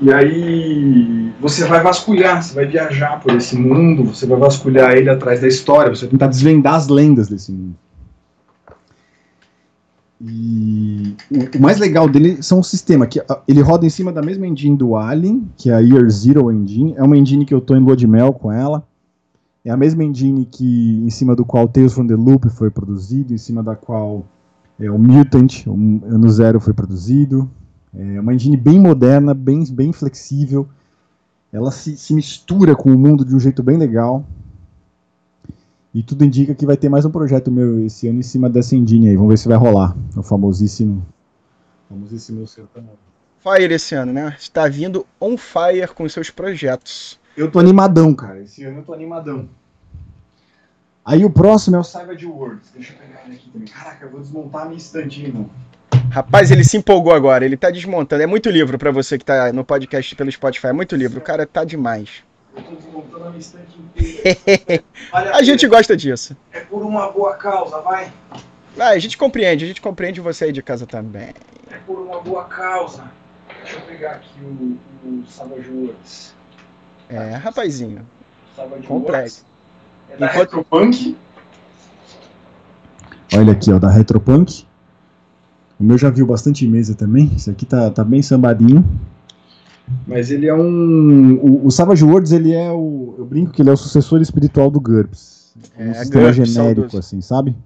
[0.00, 5.10] E aí você vai vasculhar, você vai viajar por esse mundo, você vai vasculhar ele
[5.10, 7.74] atrás da história, você vai tentar desvendar as lendas desse mundo.
[10.20, 14.12] E o, o mais legal dele são o sistema, que ah, ele roda em cima
[14.12, 16.94] da mesma engine do Alien, que é a Year Zero Engine.
[16.96, 18.84] É uma engine que eu tô em lua de mel com ela.
[19.68, 23.34] É a mesma engine que em cima do qual Tales from the Loop foi produzido,
[23.34, 24.24] em cima da qual
[24.80, 25.74] é, o Mutant, o
[26.06, 27.50] Ano Zero foi produzido.
[27.94, 30.66] É uma engine bem moderna, bem, bem flexível.
[31.52, 34.24] Ela se, se mistura com o mundo de um jeito bem legal.
[35.92, 38.74] E tudo indica que vai ter mais um projeto meu esse ano em cima dessa
[38.74, 39.16] engine aí.
[39.16, 39.94] Vamos ver se vai rolar.
[40.16, 41.06] O famosíssimo.
[41.90, 44.34] Famosíssimo Fire esse ano, né?
[44.40, 47.17] Está vindo on fire com seus projetos.
[47.38, 48.42] Eu tô animadão, cara.
[48.42, 49.48] Esse ano eu tô animadão.
[51.04, 52.68] Aí o próximo é o Savage Worlds.
[52.74, 53.68] Deixa eu pegar ele aqui também.
[53.68, 55.48] Caraca, eu vou desmontar a minha estante, irmão.
[56.10, 57.44] Rapaz, ele se empolgou agora.
[57.44, 58.24] Ele tá desmontando.
[58.24, 60.66] É muito livro para você que tá no podcast pelo Spotify.
[60.66, 61.20] É muito livro.
[61.20, 62.24] O cara tá demais.
[62.56, 64.82] Eu tô desmontando a minha estante inteira.
[65.32, 66.36] a gente gosta disso.
[66.52, 68.12] É por uma boa causa, vai.
[68.76, 71.32] Ah, a gente compreende, a gente compreende você aí de casa também.
[71.70, 73.12] É por uma boa causa.
[73.62, 76.37] Deixa eu pegar aqui o, o Savage Worlds.
[77.08, 78.00] É, rapazinho.
[78.56, 79.44] Savage Complexo.
[80.10, 81.16] É da Enquanto- Retropunk.
[83.34, 84.66] Olha aqui, ó, da Retropunk.
[85.78, 87.30] O meu já viu bastante mesa também.
[87.36, 88.84] Esse aqui tá, tá bem sambadinho.
[90.06, 91.34] Mas ele é um.
[91.36, 93.14] O, o Savage Worlds, ele é o.
[93.18, 95.54] Eu brinco que ele é o sucessor espiritual do GURPS.
[95.78, 96.98] É, um sistema GURPS, genérico, saudoso.
[96.98, 97.56] assim, sabe?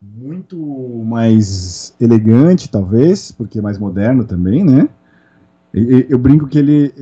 [0.00, 0.56] Muito
[1.04, 4.88] mais elegante, talvez, porque é mais moderno também, né?
[5.74, 6.92] Eu brinco que ele.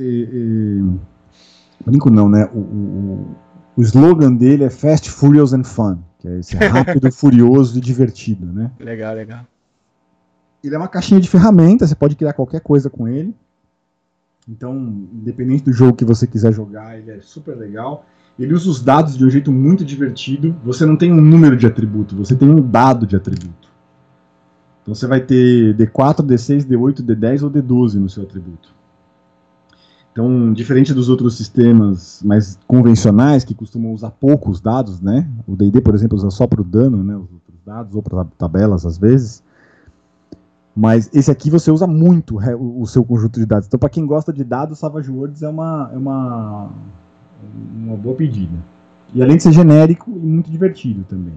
[1.85, 2.49] Brinco não, né?
[2.53, 3.35] O, o,
[3.77, 8.45] o slogan dele é Fast, Furious and Fun, que é esse rápido, furioso e divertido,
[8.45, 8.71] né?
[8.79, 9.45] Legal, legal.
[10.63, 13.35] Ele é uma caixinha de ferramentas, você pode criar qualquer coisa com ele.
[14.47, 14.75] Então,
[15.13, 18.05] independente do jogo que você quiser jogar, ele é super legal.
[18.39, 20.55] Ele usa os dados de um jeito muito divertido.
[20.63, 23.72] Você não tem um número de atributo, você tem um dado de atributo.
[24.83, 28.69] Então você vai ter D4, D6, D8, D10 ou D12 no seu atributo.
[30.11, 35.27] Então, diferente dos outros sistemas mais convencionais que costumam usar poucos dados, né?
[35.47, 37.15] O D&D, por exemplo, usa só para o dano, né?
[37.15, 39.41] Os outros dados ou para tabelas às vezes.
[40.75, 43.67] Mas esse aqui você usa muito o seu conjunto de dados.
[43.67, 46.69] Então, para quem gosta de dados, Savage Worlds é uma, é uma,
[47.75, 48.57] uma boa pedida.
[49.15, 51.33] E além de ser genérico e muito divertido também.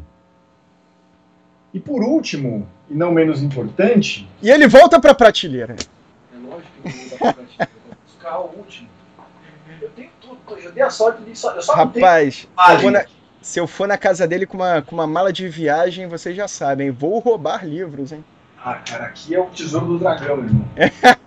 [1.76, 5.76] E por último, e não menos importante, E ele volta pra prateleira.
[5.76, 8.88] é lógico que eu vou dar pra ti, eu vou buscar o último.
[9.82, 12.48] Eu tenho tudo, eu dei a sorte de só, eu só não tenho Rapaz,
[12.80, 13.04] se eu, na,
[13.42, 16.48] se eu for na casa dele com uma, com uma mala de viagem, vocês já
[16.48, 18.24] sabem, vou roubar livros, hein?
[18.64, 20.64] Ah, cara, aqui é o tesouro do dragão, irmão.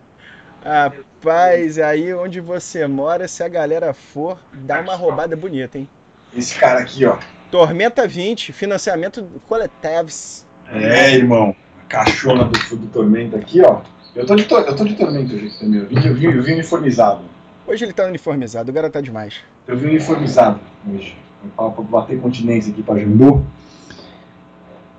[0.64, 5.88] Rapaz, aí onde você mora, se a galera for, dá uma roubada bonita, hein?
[6.34, 7.20] Esse cara aqui, ó.
[7.50, 10.46] Tormenta 20, financiamento coletives.
[10.68, 11.54] É, irmão.
[11.82, 13.80] A caixona do, do Tormenta aqui, ó.
[14.14, 15.80] Eu tô de, tor- eu tô de Tormenta hoje também.
[15.80, 17.22] Eu vim, eu, vim, eu vim uniformizado.
[17.66, 19.34] Hoje ele tá uniformizado, o cara tá demais.
[19.66, 20.60] Eu vim uniformizado
[20.92, 21.16] hoje.
[21.56, 23.44] Pra, pra bater continência aqui pra Jambu.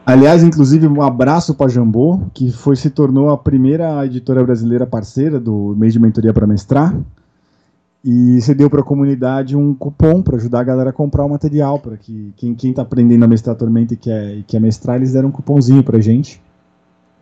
[0.05, 5.39] Aliás, inclusive, um abraço para Jambô, que foi se tornou a primeira editora brasileira parceira
[5.39, 6.93] do mês de mentoria para mestrar.
[8.03, 11.29] E você deu para a comunidade um cupom para ajudar a galera a comprar o
[11.29, 14.95] material, para que quem, quem tá aprendendo a mestrar Tormenta e quer, e quer mestrar,
[14.95, 16.41] eles deram um cupomzinho pra gente.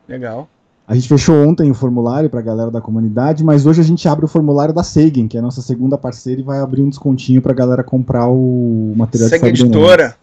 [0.07, 0.47] Legal.
[0.87, 4.07] A gente fechou ontem o formulário para a galera da comunidade, mas hoje a gente
[4.07, 6.89] abre o formulário da Seigen, que é a nossa segunda parceira, e vai abrir um
[6.89, 10.15] descontinho para a galera comprar o material Segue de Menezes.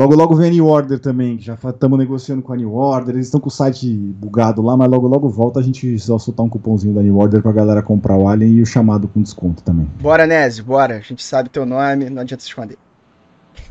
[0.00, 3.14] Logo, logo vem a New Order também, que já estamos negociando com a New Order.
[3.14, 6.46] Eles estão com o site bugado lá, mas logo, logo volta a gente só soltar
[6.46, 9.62] um cupomzinho da New Order pra galera comprar o Alien e o chamado com desconto
[9.62, 9.86] também.
[10.00, 10.96] Bora, Nézio, bora.
[10.96, 12.78] A gente sabe teu nome, não adianta se esconder.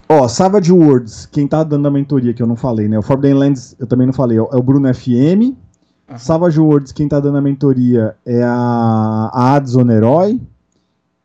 [0.07, 2.99] Ó, Savage Words, quem tá dando a mentoria que eu não falei, né?
[2.99, 5.57] O Forbidden Lands eu também não falei, é o Bruno FM.
[6.07, 6.19] Aham.
[6.19, 10.39] Savage Words, quem tá dando a mentoria é a, a Adson Herói.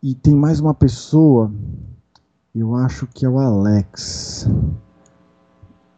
[0.03, 1.53] E tem mais uma pessoa,
[2.55, 4.49] eu acho que é o Alex.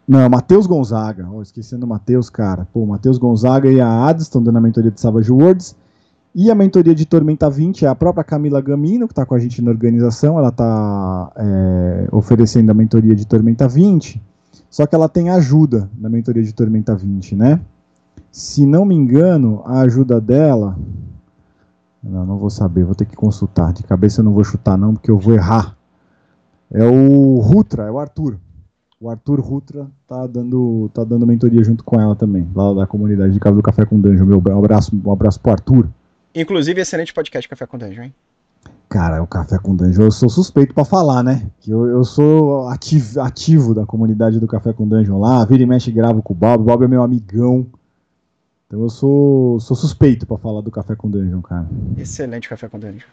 [0.07, 1.29] Não, é Matheus Gonzaga.
[1.31, 2.67] Oh, esquecendo o Matheus, cara.
[2.73, 5.75] Pô, Matheus Gonzaga e a Ades estão dando a mentoria de Savage Words.
[6.35, 9.39] E a mentoria de Tormenta 20 é a própria Camila Gamino, que está com a
[9.39, 10.39] gente na organização.
[10.39, 11.33] Ela está
[12.13, 14.23] oferecendo a mentoria de Tormenta 20.
[14.71, 17.61] Só que ela tem ajuda na mentoria de Tormenta 20, né?
[18.31, 20.79] Se não me engano, a ajuda dela.
[22.03, 23.73] Não, não vou saber, vou ter que consultar.
[23.73, 25.75] De cabeça eu não vou chutar, não, porque eu vou errar.
[26.71, 28.39] É o Rutra, é o Arthur.
[28.99, 33.35] O Arthur Rutra tá dando, tá dando mentoria junto com ela também, lá da comunidade
[33.35, 34.25] de Casa do Café com Dungeon.
[34.25, 35.89] Meu um abraço, um abraço pro Arthur.
[36.35, 38.15] Inclusive, excelente podcast Café com Dungeon, hein?
[38.89, 41.51] Cara, o Café com Dungeon eu sou suspeito para falar, né?
[41.61, 45.67] Que eu, eu sou ativo, ativo da comunidade do Café com Dungeon lá, vira e
[45.67, 47.67] mexe gravo com o Bob, o Bob é meu amigão.
[48.67, 51.69] Então eu sou, sou suspeito para falar do Café com Dungeon, cara.
[51.99, 53.07] Excelente Café com Dungeon.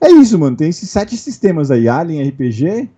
[0.00, 0.56] É isso, mano.
[0.56, 2.90] Tem esses sete sistemas aí: Alien RPG,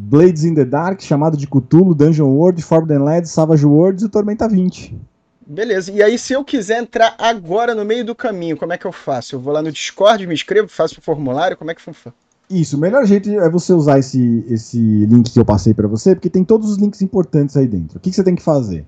[0.00, 4.48] Blades in the Dark, chamado de Cthulhu, Dungeon World, Forbidden Lands, Savage Worlds e Tormenta
[4.48, 4.96] 20.
[5.44, 5.90] Beleza.
[5.90, 8.92] E aí, se eu quiser entrar agora no meio do caminho, como é que eu
[8.92, 9.34] faço?
[9.34, 12.14] Eu vou lá no Discord, me inscrevo, faço o formulário, como é que funciona?
[12.48, 16.14] Isso, o melhor jeito é você usar esse, esse link que eu passei para você,
[16.14, 17.98] porque tem todos os links importantes aí dentro.
[17.98, 18.86] O que, que você tem que fazer?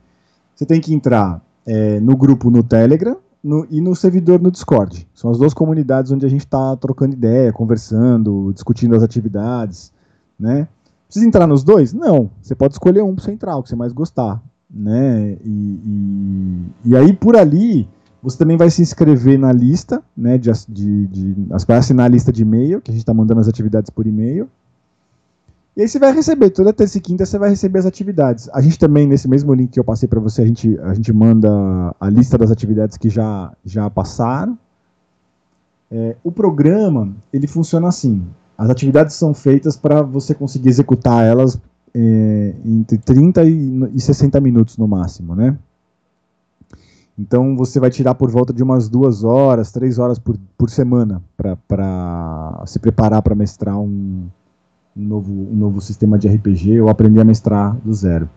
[0.55, 5.09] Você tem que entrar é, no grupo no Telegram no, e no servidor no Discord.
[5.13, 9.93] São as duas comunidades onde a gente está trocando ideia, conversando, discutindo as atividades,
[10.39, 10.69] né?
[11.11, 11.93] Precisa entrar nos dois?
[11.93, 12.31] Não.
[12.41, 15.37] Você pode escolher um para o que você mais gostar, né?
[15.45, 17.89] E, e, e, aí por ali
[18.23, 20.39] você também vai se inscrever na lista, né?
[20.39, 23.49] De, de, de vai assinar a lista de e-mail que a gente está mandando as
[23.49, 24.49] atividades por e-mail.
[25.77, 28.49] E aí você vai receber, toda terça e quinta você vai receber as atividades.
[28.53, 31.13] A gente também, nesse mesmo link que eu passei para você, a gente, a gente
[31.13, 31.49] manda
[31.99, 34.57] a lista das atividades que já, já passaram.
[35.91, 38.25] É, o programa, ele funciona assim.
[38.61, 41.59] As atividades são feitas para você conseguir executar elas
[41.95, 45.57] é, entre 30 e, e 60 minutos no máximo, né?
[47.19, 51.23] Então você vai tirar por volta de umas duas horas, três horas por, por semana
[51.39, 54.27] para se preparar para mestrar um,
[54.95, 58.29] um, novo, um novo sistema de RPG ou aprender a mestrar do zero.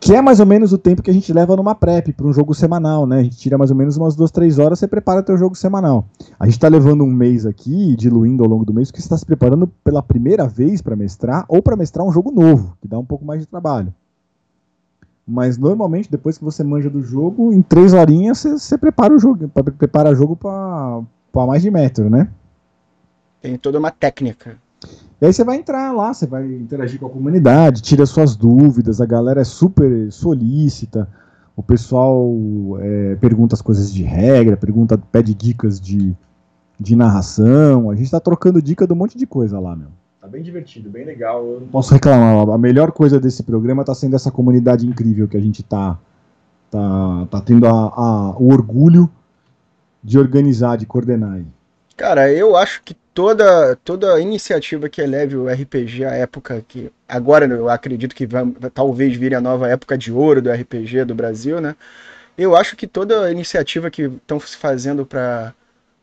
[0.00, 2.32] Que é mais ou menos o tempo que a gente leva numa prep para um
[2.32, 3.18] jogo semanal, né?
[3.18, 6.06] A gente tira mais ou menos umas duas, três horas, você prepara teu jogo semanal.
[6.38, 9.18] A gente está levando um mês aqui, diluindo ao longo do mês, porque você está
[9.18, 12.98] se preparando pela primeira vez para mestrar ou para mestrar um jogo novo, que dá
[12.98, 13.92] um pouco mais de trabalho.
[15.26, 19.18] Mas normalmente, depois que você manja do jogo, em três horinhas você, você prepara o
[19.18, 21.02] jogo, prepara o jogo para
[21.46, 22.30] mais de metro, né?
[23.42, 24.56] Tem toda uma técnica.
[25.20, 29.00] E aí você vai entrar lá, você vai interagir com a comunidade, tira suas dúvidas,
[29.00, 31.08] a galera é super solícita,
[31.56, 32.32] o pessoal
[32.80, 36.16] é, pergunta as coisas de regra, pergunta, pede dicas de,
[36.78, 39.88] de narração, a gente tá trocando dica de um monte de coisa lá, meu.
[40.20, 41.44] Tá bem divertido, bem legal.
[41.44, 45.36] Eu não posso reclamar, a melhor coisa desse programa tá sendo essa comunidade incrível que
[45.36, 45.98] a gente tá,
[46.70, 49.10] tá, tá tendo a, a, o orgulho
[50.02, 51.46] de organizar, de coordenar aí.
[51.98, 56.92] Cara, eu acho que toda, toda iniciativa que eleve o RPG à época que.
[57.08, 61.14] Agora eu acredito que vai, talvez vire a nova época de ouro do RPG do
[61.14, 61.74] Brasil, né?
[62.38, 65.54] Eu acho que toda iniciativa que estão se fazendo para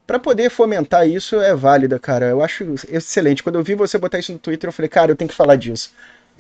[0.08, 2.28] para poder fomentar isso é válida, cara.
[2.28, 3.44] Eu acho excelente.
[3.44, 5.56] Quando eu vi você botar isso no Twitter, eu falei, cara, eu tenho que falar
[5.58, 5.94] disso.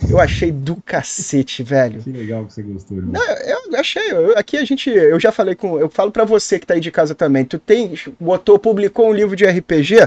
[0.09, 2.01] Eu achei do cacete, velho.
[2.01, 3.13] Que legal que você gostou, irmão.
[3.13, 4.11] Não, eu achei.
[4.11, 4.89] Eu, aqui a gente.
[4.89, 5.79] Eu já falei com.
[5.79, 7.45] Eu falo para você que tá aí de casa também.
[7.45, 7.93] Tu tem.
[8.19, 10.01] Botou, publicou um livro de RPG.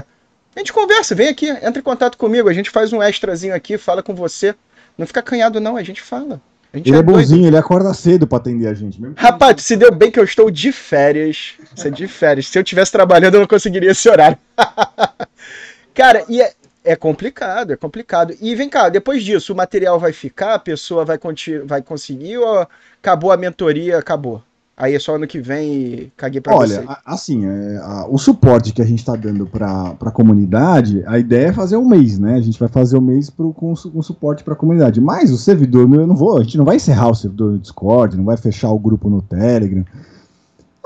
[0.55, 2.49] A gente conversa, vem aqui, entra em contato comigo.
[2.49, 4.55] A gente faz um extrazinho aqui, fala com você.
[4.97, 6.41] Não fica canhado, não, a gente fala.
[6.71, 9.01] A gente ele é, é bonzinho, ele acorda cedo pra atender a gente.
[9.01, 11.53] Mesmo Rapaz, se deu bem que eu estou de férias.
[11.75, 12.47] Você é de férias.
[12.47, 14.37] Se eu tivesse trabalhando, eu não conseguiria esse horário.
[15.95, 16.53] Cara, e é,
[16.89, 18.33] é complicado, é complicado.
[18.41, 21.19] E vem cá, depois disso, o material vai ficar, a pessoa vai,
[21.63, 22.67] vai conseguir ou
[22.99, 24.41] acabou a mentoria, acabou?
[24.75, 26.79] Aí é só ano que vem e caguei pra Olha, você.
[26.79, 31.19] Olha, assim, é, a, o suporte que a gente está dando para a comunidade, a
[31.19, 32.35] ideia é fazer um mês, né?
[32.35, 34.99] A gente vai fazer o um mês pro, com, com suporte para a comunidade.
[34.99, 38.17] Mas o servidor, eu não vou, a gente não vai encerrar o servidor no Discord,
[38.17, 39.85] não vai fechar o grupo no Telegram.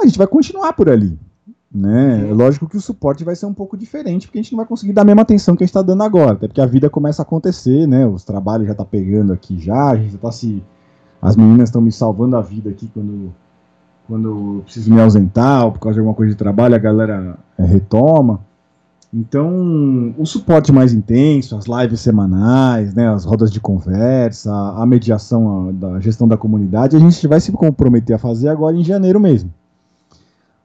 [0.01, 1.17] A gente vai continuar por ali.
[1.73, 2.29] Né?
[2.29, 4.65] É lógico que o suporte vai ser um pouco diferente, porque a gente não vai
[4.67, 6.87] conseguir dar a mesma atenção que a gente está dando agora, até porque a vida
[6.87, 8.05] começa a acontecer, né?
[8.05, 10.63] Os trabalhos já tá pegando aqui já, a gente já tá se.
[11.19, 13.33] As meninas estão me salvando a vida aqui quando,
[14.07, 17.39] quando eu preciso me ausentar, ou por causa de alguma coisa de trabalho, a galera
[17.57, 18.41] é, retoma.
[19.11, 25.69] Então, o suporte mais intenso, as lives semanais, né, as rodas de conversa, a mediação
[25.69, 29.19] a, da gestão da comunidade, a gente vai se comprometer a fazer agora em janeiro
[29.19, 29.51] mesmo.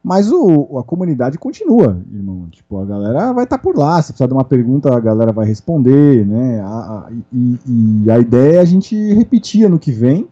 [0.03, 2.49] Mas o, a comunidade continua, irmão.
[2.51, 4.01] Tipo, a galera vai estar tá por lá.
[4.01, 6.61] Se precisar de uma pergunta, a galera vai responder, né?
[6.61, 7.59] A, a, e,
[8.05, 10.29] e, a ideia é a gente repetir ano que vem.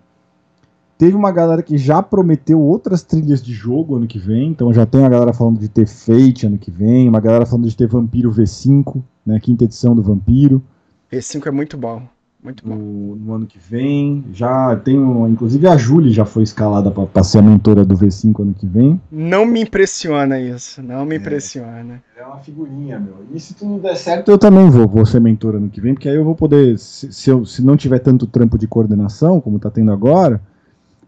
[0.97, 4.49] Teve uma galera que já prometeu outras trilhas de jogo ano que vem.
[4.49, 7.09] Então já tem a galera falando de ter Fate ano que vem.
[7.09, 9.39] Uma galera falando de ter Vampiro V5, né?
[9.41, 10.63] Quinta edição do Vampiro.
[11.13, 12.03] V5 é muito bom.
[12.47, 12.77] Muito bom.
[12.77, 14.25] No, no, ano que vem.
[14.33, 14.97] Já tem,
[15.29, 19.01] inclusive a Julie já foi escalada para ser a mentora do V5 ano que vem.
[19.11, 22.01] Não me impressiona isso, não me é, impressiona.
[22.17, 23.17] É uma figurinha, meu.
[23.35, 26.09] E se tudo der certo, eu também vou, vou ser mentora ano que vem, porque
[26.09, 29.59] aí eu vou poder, se, se, eu, se não tiver tanto trampo de coordenação, como
[29.59, 30.41] tá tendo agora,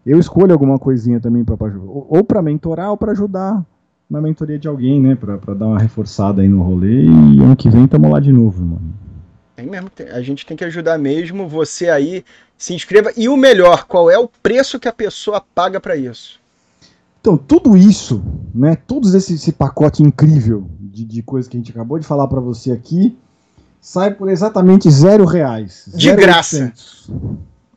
[0.05, 3.65] eu escolho alguma coisinha também para ou, ou para mentorar ou para ajudar
[4.09, 5.15] na mentoria de alguém, né?
[5.15, 7.03] Pra dar uma reforçada aí no rolê.
[7.03, 9.08] E ano que vem tamo lá de novo, mano.
[9.59, 11.47] Tem mesmo, a gente tem que ajudar mesmo.
[11.47, 12.23] Você aí
[12.57, 13.11] se inscreva.
[13.17, 16.39] E o melhor, qual é o preço que a pessoa paga para isso?
[17.19, 18.23] Então, tudo isso,
[18.55, 18.77] né?
[18.87, 22.39] Todo esse, esse pacote incrível de, de coisas que a gente acabou de falar para
[22.39, 23.17] você aqui,
[23.81, 25.83] sai por exatamente zero reais.
[25.93, 26.55] De zero graça.
[26.55, 27.09] 800.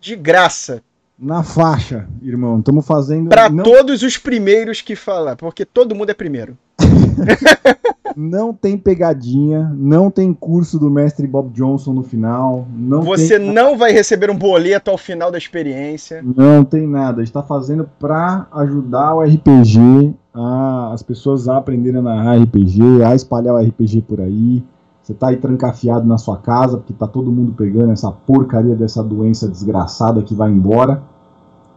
[0.01, 0.83] De graça
[1.19, 2.61] na faixa, irmão.
[2.61, 3.29] Estamos fazendo.
[3.29, 3.65] Para não...
[3.65, 6.57] todos os primeiros que falar, porque todo mundo é primeiro.
[8.17, 12.67] não tem pegadinha, não tem curso do mestre Bob Johnson no final.
[12.75, 13.53] Não Você tem...
[13.53, 16.23] não vai receber um boleto ao final da experiência.
[16.23, 17.21] Não tem nada.
[17.21, 22.43] A gente está fazendo para ajudar o RPG, a, as pessoas a aprenderem a narrar
[22.43, 24.63] RPG, a espalhar o RPG por aí.
[25.03, 29.03] Você tá aí trancafiado na sua casa, porque tá todo mundo pegando essa porcaria dessa
[29.03, 31.03] doença desgraçada que vai embora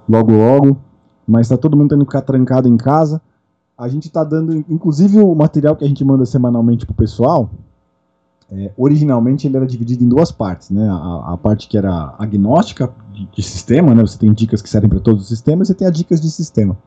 [0.08, 0.78] logo logo,
[1.28, 3.22] mas tá todo mundo tendo que ficar trancado em casa.
[3.78, 7.50] A gente tá dando, inclusive o material que a gente manda semanalmente pro pessoal,
[8.52, 10.88] é, originalmente ele era dividido em duas partes, né?
[10.88, 14.02] A, a parte que era agnóstica de, de, sistema, né?
[14.02, 16.30] Você tem dicas que servem para todos os sistemas, e você tem as dicas de
[16.30, 16.78] sistema.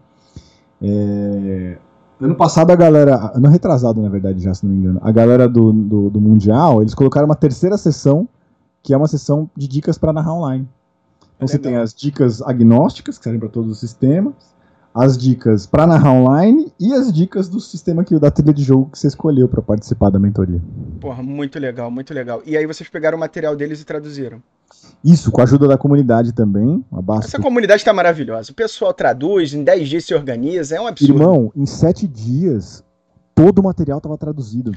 [0.80, 1.78] É,
[2.20, 5.48] Ano passado a galera, ano retrasado na verdade já, se não me engano, a galera
[5.48, 8.28] do, do, do Mundial, eles colocaram uma terceira sessão,
[8.82, 10.68] que é uma sessão de dicas para narrar online.
[11.36, 14.34] Então é você tem as dicas agnósticas, que servem para todos os sistemas,
[14.94, 18.90] as dicas para narrar online e as dicas do sistema que da trilha de jogo
[18.90, 20.60] que você escolheu para participar da mentoria.
[21.00, 22.42] Porra, muito legal, muito legal.
[22.44, 24.42] E aí vocês pegaram o material deles e traduziram?
[25.04, 26.84] Isso, com a ajuda da comunidade também.
[27.22, 28.50] Essa comunidade está maravilhosa.
[28.50, 31.14] O pessoal traduz, em 10 dias se organiza, é um absurdo.
[31.14, 32.84] Irmão, em 7 dias,
[33.34, 34.72] todo o material estava traduzido.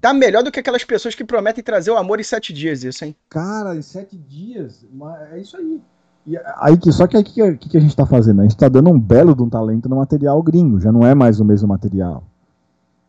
[0.00, 3.04] Tá melhor do que aquelas pessoas que prometem trazer o amor em 7 dias, isso,
[3.04, 3.16] hein?
[3.30, 4.86] Cara, em 7 dias,
[5.32, 5.80] é isso aí.
[6.26, 8.40] E aí, só que aí que, que, que, a gente está fazendo?
[8.40, 11.14] A gente está dando um belo de um talento no material gringo, já não é
[11.14, 12.24] mais o mesmo material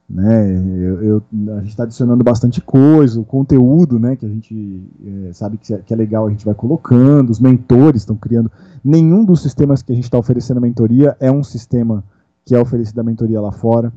[0.09, 0.51] né?
[0.51, 1.23] Eu, eu,
[1.57, 4.15] a gente está adicionando bastante coisa, o conteúdo, né?
[4.15, 7.39] Que a gente é, sabe que é, que é, legal, a gente vai colocando, os
[7.39, 8.51] mentores estão criando.
[8.83, 12.03] Nenhum dos sistemas que a gente está oferecendo a mentoria é um sistema
[12.45, 13.91] que é oferecido a mentoria lá fora.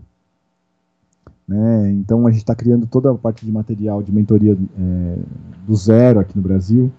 [1.46, 1.92] Né?
[1.92, 5.18] Então a gente está criando toda a parte de material de mentoria é,
[5.66, 6.90] do zero aqui no Brasil.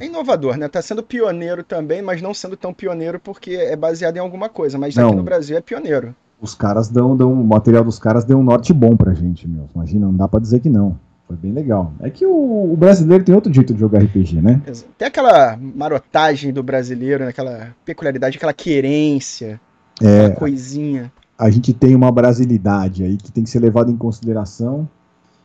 [0.00, 0.68] É inovador, né?
[0.68, 4.78] Tá sendo pioneiro também, mas não sendo tão pioneiro porque é baseado em alguma coisa.
[4.78, 5.08] Mas não.
[5.08, 7.32] aqui no Brasil é pioneiro os caras dão, dão.
[7.32, 9.68] O material dos caras deu um norte bom pra gente, meu.
[9.74, 10.98] Imagina, não dá pra dizer que não.
[11.26, 11.92] Foi bem legal.
[12.00, 14.62] É que o, o, brasileiro tem outro jeito de jogar RPG, né?
[14.96, 17.30] Tem aquela marotagem do brasileiro, né?
[17.30, 19.60] aquela peculiaridade, aquela querência,
[20.00, 21.12] é, aquela coisinha.
[21.38, 24.88] A gente tem uma brasilidade aí que tem que ser levada em consideração.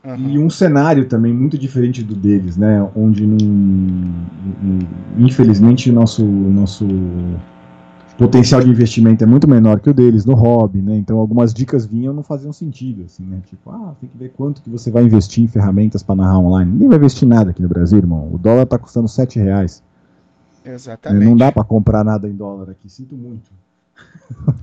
[0.05, 0.29] Uhum.
[0.29, 2.85] E um cenário também muito diferente do deles, né?
[2.93, 4.11] Onde, num,
[5.17, 6.85] infelizmente, o nosso, nosso
[8.17, 10.97] potencial de investimento é muito menor que o deles no hobby, né?
[10.97, 13.39] Então algumas dicas vinham não faziam sentido, assim, né?
[13.45, 16.69] Tipo, ah, tem que ver quanto que você vai investir em ferramentas para narrar online.
[16.69, 18.29] Ninguém vai investir nada aqui no Brasil, irmão.
[18.31, 19.81] O dólar tá custando 7 reais.
[20.65, 21.25] Exatamente.
[21.25, 23.51] Não dá para comprar nada em dólar aqui, sinto muito.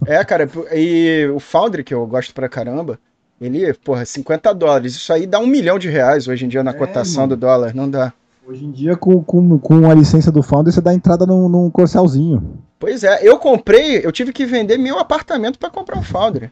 [0.06, 2.98] É, cara, e o Foundry, que eu gosto pra caramba,
[3.40, 4.94] ele, porra, 50 dólares.
[4.94, 7.36] Isso aí dá um milhão de reais hoje em dia na é, cotação mano.
[7.36, 8.12] do dólar, não dá.
[8.46, 11.70] Hoje em dia, com, com, com a licença do Foundry, você dá entrada num, num
[11.70, 12.58] corcelzinho.
[12.78, 16.50] Pois é, eu comprei, eu tive que vender meu apartamento para comprar um Foundry.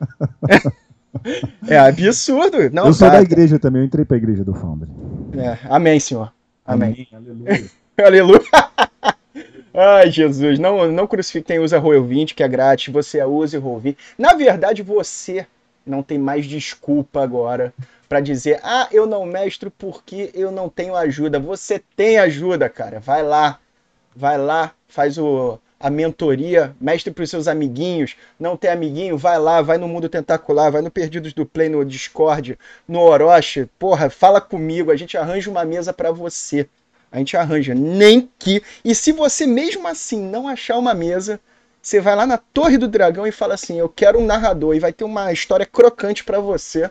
[1.66, 2.70] é absurdo.
[2.72, 4.91] Não, eu sou tá, da igreja também, eu entrei pra igreja do Foundry.
[5.36, 6.32] É, amém, senhor.
[6.64, 7.09] Amém.
[7.12, 7.70] amém aleluia.
[8.07, 8.41] aleluia.
[9.74, 13.80] Ai, Jesus, não, não crucifique quem usa Royal 20, que é grátis, você use Royal
[13.80, 13.99] 20.
[14.18, 15.47] Na verdade, você
[15.89, 17.72] não tem mais desculpa agora
[18.09, 21.39] para dizer, ah, eu não mestro porque eu não tenho ajuda.
[21.39, 22.99] Você tem ajuda, cara.
[23.01, 23.59] Vai lá,
[24.16, 28.16] vai lá, faz o, a mentoria, mestre para os seus amiguinhos.
[28.41, 29.18] Não tem amiguinho?
[29.18, 33.68] Vai lá, vai no Mundo Tentacular, vai no Perdidos do Play, no Discord, no Orochi.
[33.78, 36.68] Porra, fala comigo, a gente arranja uma mesa para você.
[37.12, 37.74] A gente arranja.
[37.74, 38.62] Nem que.
[38.84, 41.41] E se você mesmo assim não achar uma mesa,
[41.81, 44.74] você vai lá na Torre do Dragão e fala assim: Eu quero um narrador.
[44.74, 46.91] E vai ter uma história crocante para você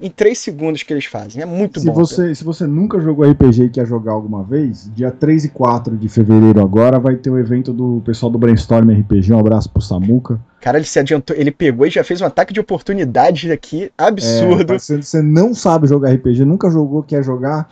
[0.00, 1.42] em 3 segundos que eles fazem.
[1.42, 1.94] É muito se bom.
[1.94, 5.96] Você, se você nunca jogou RPG e quer jogar alguma vez, dia 3 e 4
[5.96, 9.32] de fevereiro agora vai ter o um evento do pessoal do Brainstorm RPG.
[9.32, 10.40] Um abraço pro Samuca.
[10.60, 14.74] Cara, ele se adiantou, ele pegou e já fez um ataque de oportunidade aqui, absurdo.
[14.74, 17.68] É, se você não sabe jogar RPG, nunca jogou, quer jogar,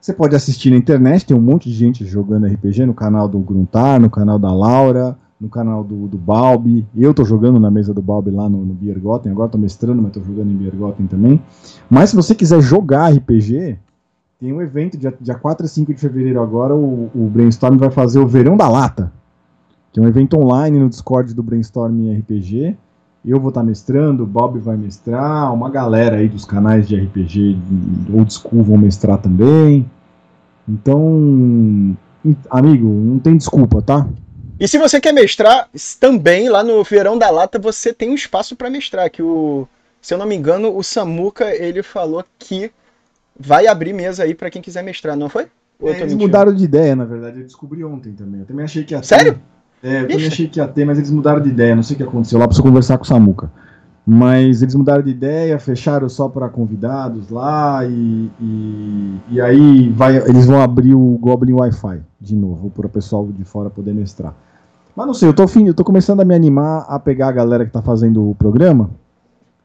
[0.00, 3.38] você pode assistir na internet, tem um monte de gente jogando RPG no canal do
[3.40, 6.86] Gruntar, no canal da Laura, no canal do, do Balbi.
[6.96, 10.12] Eu tô jogando na mesa do Balbi lá no, no Biergotten, agora tô mestrando, mas
[10.12, 11.40] tô jogando em Biergotten também.
[11.88, 13.78] Mas se você quiser jogar RPG,
[14.38, 17.90] tem um evento dia, dia 4 e 5 de fevereiro agora, o, o Brainstorm vai
[17.90, 19.12] fazer o Verão da Lata,
[19.92, 22.76] que é um evento online no Discord do Brainstorm RPG.
[23.24, 26.96] Eu vou estar tá mestrando, o Bob vai mestrar, uma galera aí dos canais de
[26.96, 27.58] RPG
[28.12, 29.90] old school vão mestrar também.
[30.68, 31.96] Então,
[32.50, 34.06] amigo, não tem desculpa, tá?
[34.58, 35.68] E se você quer mestrar,
[36.00, 39.68] também lá no Verão da Lata você tem um espaço para mestrar, que o,
[40.00, 42.70] se eu não me engano, o Samuca, ele falou que
[43.38, 45.46] vai abrir mesa aí para quem quiser mestrar, não foi?
[45.82, 46.20] É, eles mentindo?
[46.20, 48.40] mudaram de ideia, na verdade, eu descobri ontem também.
[48.40, 49.06] Eu também achei que ia ter.
[49.06, 49.42] Sério?
[49.82, 51.96] É, eu também achei que ia ter, mas eles mudaram de ideia, não sei o
[51.98, 53.50] que aconteceu lá, preciso conversar com o Samuca.
[54.08, 60.18] Mas eles mudaram de ideia, fecharam só para convidados lá e, e, e, aí vai,
[60.18, 64.32] eles vão abrir o Goblin Wi-Fi de novo para o pessoal de fora poder mestrar.
[64.94, 67.32] Mas não sei, eu tô, fim, eu tô começando a me animar a pegar a
[67.32, 68.90] galera que está fazendo o programa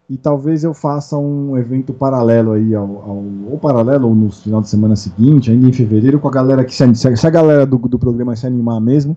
[0.10, 4.60] e talvez eu faça um evento paralelo aí ao, ao ou paralelo ou no final
[4.60, 7.78] de semana seguinte, ainda em fevereiro, com a galera que se, se a galera do,
[7.78, 9.16] do programa se animar mesmo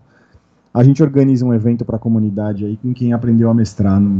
[0.75, 4.11] a gente organiza um evento para a comunidade aí com quem aprendeu a mestrar no,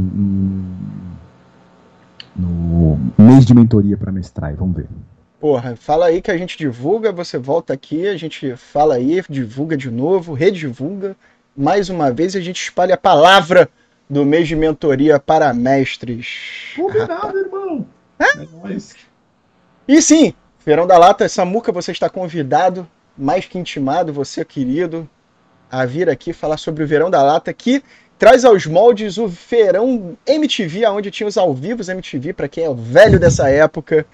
[2.33, 4.53] no, no mês de mentoria para mestrar.
[4.53, 4.87] E vamos ver.
[5.37, 9.75] Porra, fala aí que a gente divulga, você volta aqui, a gente fala aí, divulga
[9.75, 11.13] de novo, redivulga.
[11.55, 13.69] Mais uma vez a gente espalha a palavra
[14.09, 16.73] do mês de mentoria para mestres.
[16.75, 17.85] Combinado, irmão.
[18.17, 18.43] É?
[18.43, 18.95] é nóis.
[19.85, 22.87] E sim, Feirão da Lata, Samuca, você está convidado,
[23.17, 25.05] mais que intimado, você querido
[25.81, 27.83] a vir aqui falar sobre o Verão da Lata, que
[28.17, 32.69] traz aos moldes o Verão MTV, onde tinha os ao vivos MTV, para quem é
[32.69, 34.05] o velho dessa época,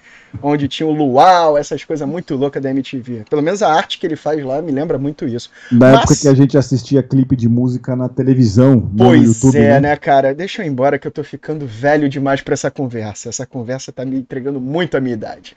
[0.42, 3.24] onde tinha o Luau, essas coisas muito loucas da MTV.
[3.30, 5.50] Pelo menos a arte que ele faz lá me lembra muito isso.
[5.70, 6.00] Da Mas...
[6.00, 9.56] época que a gente assistia clipe de música na televisão, pois no YouTube.
[9.56, 9.80] é, né?
[9.80, 10.34] né, cara?
[10.34, 13.28] Deixa eu ir embora que eu tô ficando velho demais para essa conversa.
[13.28, 15.56] Essa conversa tá me entregando muito a minha idade.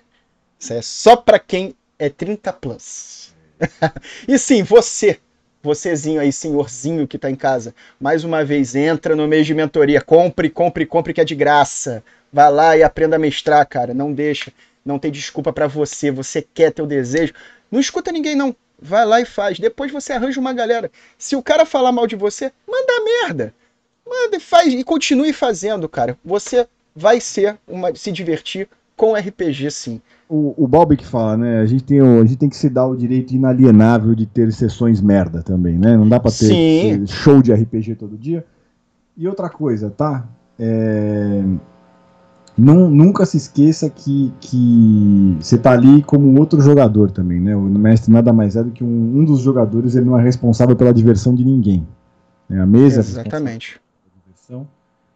[0.59, 3.33] Isso é só para quem é 30 plus.
[4.27, 5.19] e sim, você
[5.66, 9.99] Vocêzinho aí, senhorzinho que está em casa, mais uma vez, entra no mês de mentoria.
[9.99, 12.03] Compre, compre, compre que é de graça.
[12.32, 13.91] Vai lá e aprenda a mestrar, cara.
[13.91, 14.53] Não deixa.
[14.86, 16.11] Não tem desculpa para você.
[16.11, 17.34] Você quer teu desejo.
[17.72, 18.55] Não escuta ninguém, não.
[18.80, 19.57] Vai lá e faz.
[19.57, 20.91] Depois você arranja uma galera.
[21.18, 23.51] Se o cara falar mal de você, manda merda.
[24.07, 24.72] Manda e faz.
[24.72, 26.16] E continue fazendo, cara.
[26.24, 27.95] Você vai ser uma.
[27.95, 31.59] se divertir com RPG, sim o, o Bob que fala, né?
[31.59, 34.51] A gente, tem o, a gente tem que se dar o direito inalienável de ter
[34.51, 35.95] sessões merda também, né?
[35.95, 37.07] Não dá pra ter Sim.
[37.07, 38.45] show de RPG todo dia.
[39.15, 40.27] E outra coisa, tá?
[40.59, 41.43] É...
[42.57, 47.55] Não, nunca se esqueça que, que você tá ali como outro jogador também, né?
[47.55, 50.75] O mestre nada mais é do que um, um dos jogadores, ele não é responsável
[50.75, 51.85] pela diversão de ninguém.
[52.49, 52.61] Né?
[52.61, 53.79] A mesa Exatamente.
[54.49, 54.57] É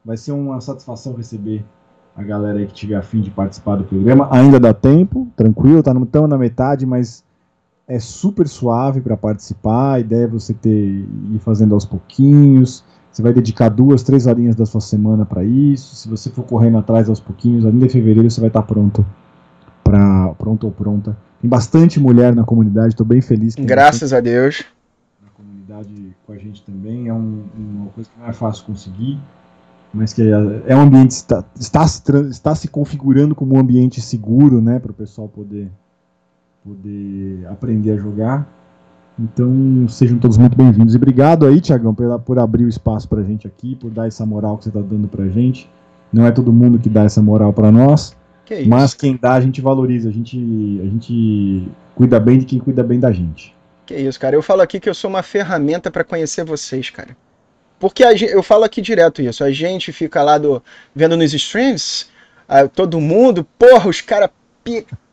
[0.04, 1.64] Vai ser uma satisfação receber
[2.20, 4.28] a galera aí que tiver afim de participar do programa.
[4.30, 7.24] Ainda dá tempo, tranquilo, tá tão na metade, mas
[7.88, 9.94] é super suave para participar.
[9.94, 12.84] A ideia é você ter ir fazendo aos pouquinhos.
[13.10, 15.96] Você vai dedicar duas, três horinhas da sua semana para isso.
[15.96, 19.06] Se você for correndo atrás aos pouquinhos, ainda em fevereiro você vai estar tá pronto
[19.82, 21.18] para pronto ou pronta.
[21.42, 23.56] Tem bastante mulher na comunidade, estou bem feliz.
[23.56, 24.66] Graças a Deus.
[25.24, 29.18] Na comunidade com a gente também é um, uma coisa que não é fácil conseguir
[29.94, 31.86] mas que é, é um ambiente está, está,
[32.30, 35.70] está se configurando como um ambiente seguro, né, para o pessoal poder
[36.64, 38.48] poder aprender a jogar.
[39.18, 43.20] Então sejam todos muito bem-vindos e obrigado aí, Tiagão, por, por abrir o espaço para
[43.20, 45.70] a gente aqui, por dar essa moral que você está dando para a gente.
[46.12, 48.16] Não é todo mundo que dá essa moral para nós,
[48.46, 50.38] que mas quem dá a gente valoriza, a gente
[50.82, 53.56] a gente cuida bem de quem cuida bem da gente.
[53.86, 54.36] Que isso, cara.
[54.36, 57.16] Eu falo aqui que eu sou uma ferramenta para conhecer vocês, cara.
[57.80, 60.62] Porque a, eu falo aqui direto isso, a gente fica lá do,
[60.94, 62.08] vendo nos streams,
[62.74, 64.30] todo mundo, porra, os caras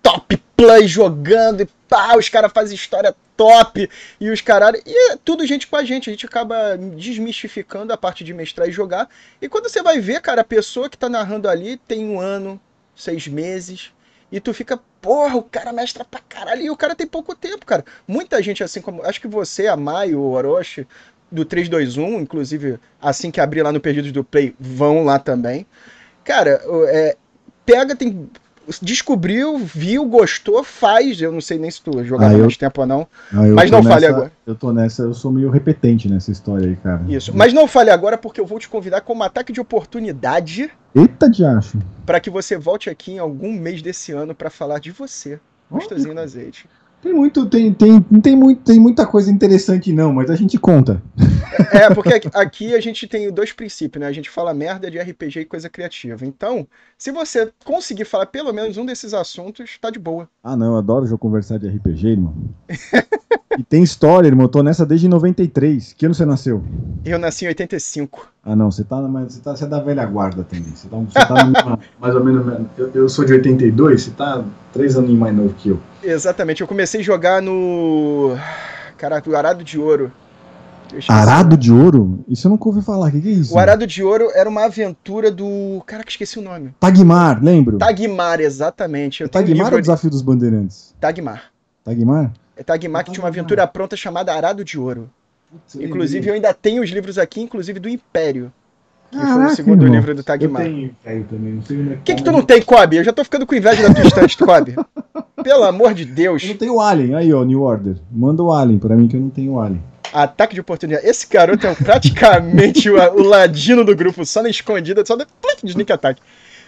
[0.03, 3.89] top play jogando e pá, os caras fazem história top
[4.21, 4.81] e os caralho.
[4.87, 8.69] E é tudo gente com a gente, a gente acaba desmistificando a parte de mestrar
[8.69, 9.09] e jogar.
[9.41, 12.61] E quando você vai ver, cara, a pessoa que tá narrando ali tem um ano,
[12.95, 13.93] seis meses.
[14.31, 16.63] E tu fica, porra, o cara mestra pra caralho.
[16.63, 17.85] E o cara tem pouco tempo, cara.
[18.09, 19.05] Muita gente, assim como.
[19.05, 20.87] Acho que você, a Mai, o Orochi,
[21.31, 25.67] do 321, inclusive assim que abrir lá no Perdidos do Play, vão lá também.
[26.25, 27.17] Cara, é,
[27.65, 28.29] pega, tem.
[28.83, 31.21] Descobriu, viu, gostou, faz.
[31.23, 32.41] Eu não sei nem se tu jogava ah, eu...
[32.41, 33.07] mais tempo ou não.
[33.33, 34.33] Ah, mas não nessa, fale agora.
[34.45, 37.05] Eu tô nessa, eu sou meio repetente nessa história aí, cara.
[37.07, 37.33] Isso.
[37.33, 40.69] Mas não fale agora, porque eu vou te convidar como ataque de oportunidade.
[40.93, 41.79] Eita, de acho.
[42.05, 45.39] Para que você volte aqui em algum mês desse ano para falar de você.
[45.71, 46.69] Gostosinho no azeite.
[47.03, 51.03] Tem muito, tem, tem, tem, muito, tem muita coisa interessante não, mas a gente conta.
[51.73, 54.09] É, porque aqui a gente tem dois princípios, né?
[54.09, 56.25] A gente fala merda de RPG e coisa criativa.
[56.25, 56.67] Então,
[56.99, 60.29] se você conseguir falar pelo menos um desses assuntos, tá de boa.
[60.43, 62.35] Ah, não, eu adoro já conversar de RPG, irmão.
[63.59, 64.45] E tem história, irmão.
[64.45, 65.95] Eu tô nessa desde 93.
[65.95, 66.63] Que ano você nasceu?
[67.05, 68.29] Eu nasci em 85.
[68.45, 68.71] Ah, não.
[68.71, 70.75] Você tá, você tá, você é da velha guarda também.
[70.75, 72.67] Você tá, você tá mais ou menos.
[72.77, 74.45] Eu, eu, sou de 82, você tá
[74.77, 75.81] três aninhos mais novo que eu.
[76.03, 76.61] Exatamente.
[76.61, 78.37] Eu comecei a jogar no.
[78.99, 80.13] Caraca, o Arado de Ouro.
[81.09, 82.25] Arado de Ouro?
[82.29, 83.09] Isso eu nunca ouvi falar.
[83.09, 83.55] O que, que, é isso?
[83.55, 85.83] O Arado de Ouro era uma aventura do.
[85.85, 86.75] Caraca, esqueci o nome.
[86.79, 87.79] Tagmar, lembro?
[87.79, 89.23] Tagmar, exatamente.
[89.23, 90.95] Eu Tagmar um é o desafio dos bandeirantes?
[91.01, 91.45] Tagmar.
[91.83, 92.33] Tagmar?
[92.57, 95.11] É Tagmar que tinha uma aventura pronta chamada Arado de Ouro.
[95.51, 98.53] Putz, inclusive, eu ainda tenho os livros aqui, inclusive do Império.
[99.11, 99.99] Que Caraca, foi o segundo irmão.
[99.99, 100.63] livro do Tagmar.
[100.63, 102.97] Eu tenho Império também, não sei O é que, que tu não tem, Kobe?
[102.97, 104.75] Eu já tô ficando com inveja da tua estante, Kobe.
[105.43, 106.43] Pelo amor de Deus.
[106.43, 107.15] Eu não tenho Alien.
[107.15, 107.97] Aí, ó, New Order.
[108.11, 109.83] Manda o Alien pra mim que eu não tenho Alien.
[110.13, 111.07] Ataque de oportunidade.
[111.07, 115.25] Esse garoto é praticamente o, o, ladino do grupo, só na escondida, só de,
[115.63, 116.21] de sneak attack.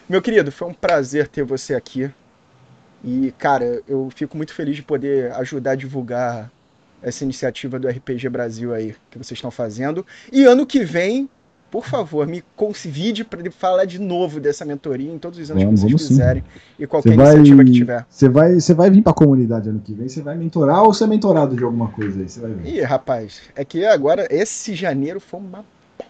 [0.09, 2.11] Meu querido, foi um prazer ter você aqui.
[3.05, 6.51] E, cara, eu fico muito feliz de poder ajudar a divulgar
[7.03, 10.05] essa iniciativa do RPG Brasil aí que vocês estão fazendo.
[10.33, 11.29] E ano que vem,
[11.71, 15.83] por favor, me convide para falar de novo dessa mentoria em todos os anos vamos,
[15.83, 16.61] que vocês fizerem sim.
[16.79, 18.07] e qualquer você iniciativa vai, que tiver.
[18.09, 20.95] Você vai, você vai vir para a comunidade ano que vem, você vai mentorar ou
[20.95, 22.75] ser mentorado de alguma coisa aí, você vai ver.
[22.75, 25.65] Ih, rapaz, é que agora esse janeiro foi uma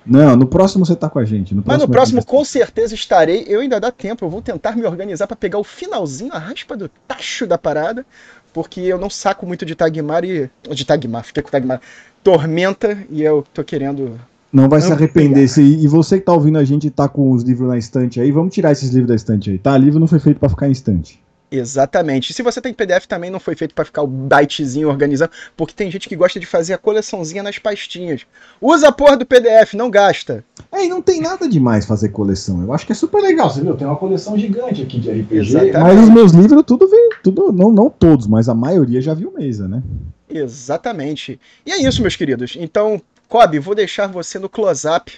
[0.04, 1.54] não, no próximo você tá com a gente.
[1.54, 3.44] No Mas no próximo com certeza estarei.
[3.46, 6.76] Eu ainda dá tempo, eu vou tentar me organizar para pegar o finalzinho, a raspa
[6.76, 8.04] do tacho da parada,
[8.52, 10.50] porque eu não saco muito de Tagmar e.
[10.70, 11.80] De Tagmar, fiquei com Tagmar.
[12.22, 14.18] Tormenta e eu tô querendo
[14.52, 15.48] não vai se arrepender.
[15.48, 18.20] Se, e você que tá ouvindo a gente e tá com os livros na estante
[18.20, 19.76] aí, vamos tirar esses livros da estante aí, tá?
[19.76, 21.20] Livro não foi feito para ficar em estante.
[21.50, 22.34] Exatamente.
[22.34, 25.90] Se você tem PDF também não foi feito para ficar o bytezinho organizando, porque tem
[25.90, 28.26] gente que gosta de fazer a coleçãozinha nas pastinhas.
[28.60, 30.44] Usa a porra do PDF, não gasta.
[30.70, 32.62] É, e não tem nada demais fazer coleção.
[32.62, 33.76] Eu acho que é super legal, você viu?
[33.76, 35.78] Tem uma coleção gigante aqui de RPG, Exatamente.
[35.78, 39.32] mas os meus livros tudo vem, tudo não não todos, mas a maioria já viu
[39.32, 39.82] mesa, né?
[40.28, 41.40] Exatamente.
[41.64, 42.56] E é isso, meus queridos.
[42.60, 45.12] Então, Kobe, vou deixar você no close-up.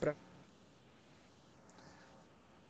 [0.00, 0.14] Pra...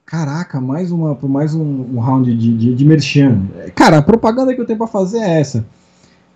[0.05, 3.47] Caraca, mais, uma, mais um, um round de, de, de merchan.
[3.75, 5.65] Cara, a propaganda que eu tenho para fazer é essa.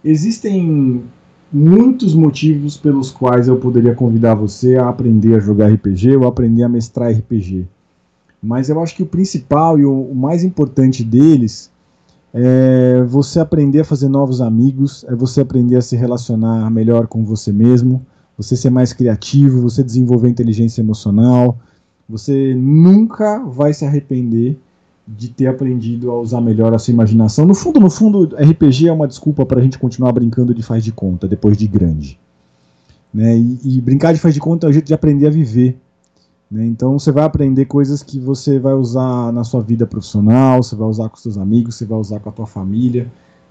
[0.04, 1.04] Existem
[1.52, 6.62] muitos motivos pelos quais eu poderia convidar você a aprender a jogar RPG ou aprender
[6.62, 7.66] a mestrar RPG.
[8.40, 11.72] Mas eu acho que o principal e o, o mais importante deles
[12.32, 17.24] é você aprender a fazer novos amigos, é você aprender a se relacionar melhor com
[17.24, 18.06] você mesmo,
[18.38, 21.58] você ser mais criativo, você desenvolver inteligência emocional.
[22.08, 24.56] Você nunca vai se arrepender
[25.06, 27.44] de ter aprendido a usar melhor a sua imaginação.
[27.44, 30.84] No fundo, no fundo, RPG é uma desculpa para a gente continuar brincando de faz
[30.84, 32.18] de conta depois de grande.
[33.12, 33.36] Né?
[33.36, 35.76] E, e, brincar de faz de conta é um jeito de aprender a viver.
[36.50, 36.64] Né?
[36.66, 40.88] Então você vai aprender coisas que você vai usar na sua vida profissional, você vai
[40.88, 43.10] usar com seus amigos, você vai usar com a tua família.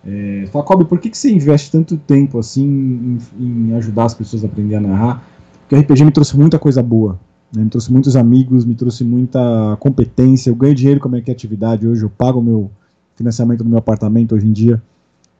[0.09, 4.41] É, fala, por que, que você investe tanto tempo assim em, em, ajudar as pessoas
[4.45, 5.23] a aprender a narrar?
[5.59, 7.19] Porque o RPG me trouxe muita coisa boa.
[7.53, 7.65] Né?
[7.65, 10.49] Me trouxe muitos amigos, me trouxe muita competência.
[10.49, 12.03] Eu ganho dinheiro com a minha criatividade hoje.
[12.03, 12.71] Eu pago o meu
[13.17, 14.81] financiamento do meu apartamento hoje em dia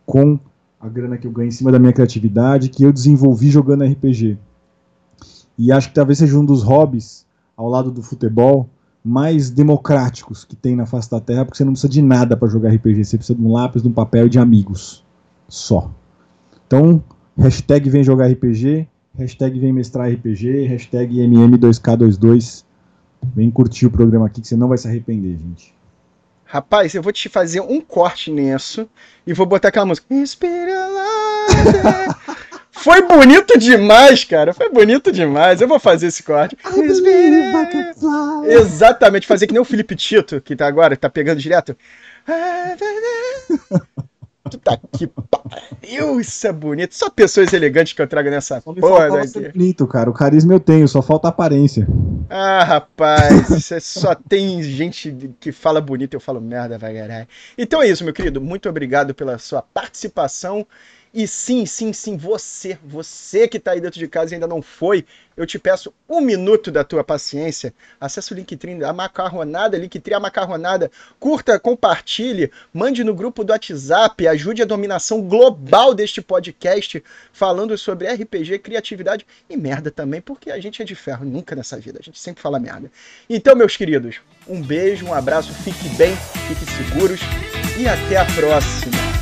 [0.05, 0.37] com
[0.79, 4.37] a grana que eu ganho em cima da minha criatividade, que eu desenvolvi jogando RPG.
[5.57, 8.69] E acho que talvez seja um dos hobbies, ao lado do futebol,
[9.07, 12.47] mais democráticos que tem na face da Terra, porque você não precisa de nada para
[12.49, 15.03] jogar RPG, você precisa de um lápis, de um papel e de amigos.
[15.47, 15.89] Só.
[16.67, 17.01] Então,
[17.37, 18.87] hashtag vem jogar RPG,
[19.17, 22.65] hashtag vem mestrar RPG, hashtag MM2K22.
[23.33, 25.73] Vem curtir o programa aqui que você não vai se arrepender, gente.
[26.43, 28.87] Rapaz, eu vou te fazer um corte nisso
[29.25, 30.13] e vou botar aquela música.
[30.13, 32.37] Inspira lá.
[32.77, 34.53] Foi bonito demais, cara.
[34.53, 35.61] Foi bonito demais.
[35.61, 36.57] Eu vou fazer esse corte.
[38.45, 41.75] Exatamente, fazer que nem o Felipe Tito, que tá agora, que tá pegando direto.
[44.49, 46.95] Tu tá aqui, pariu, isso é bonito.
[46.95, 49.49] Só pessoas elegantes que eu trago nessa só porra daqui.
[49.51, 50.09] bonito, cara.
[50.09, 51.85] O carisma eu tenho, só falta aparência.
[52.29, 57.27] Ah, rapaz, você só tem gente que fala bonito, eu falo merda, vai, caralho.
[57.57, 58.39] Então é isso, meu querido.
[58.39, 60.65] Muito obrigado pela sua participação.
[61.13, 64.61] E sim, sim, sim, você, você que está aí dentro de casa e ainda não
[64.61, 65.05] foi,
[65.37, 67.73] eu te peço um minuto da tua paciência.
[68.01, 70.91] Acesse o Linktree, a macarronada, Linktree, a macarronada.
[71.19, 78.07] Curta, compartilhe, mande no grupo do WhatsApp, ajude a dominação global deste podcast, falando sobre
[78.07, 82.03] RPG, criatividade e merda também, porque a gente é de ferro, nunca nessa vida, a
[82.03, 82.91] gente sempre fala merda.
[83.29, 86.15] Então, meus queridos, um beijo, um abraço, fique bem,
[86.47, 87.19] fique seguros
[87.77, 89.16] e até a próxima.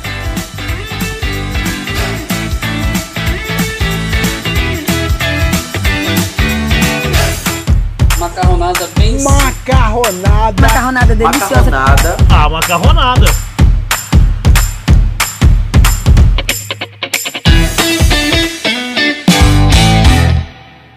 [8.36, 9.22] Macarronada bem.
[9.22, 10.62] Macarronada.
[10.62, 11.54] Macarronada deliciosa.
[11.54, 12.16] Macarronada.
[12.28, 13.45] Ah, macarronada.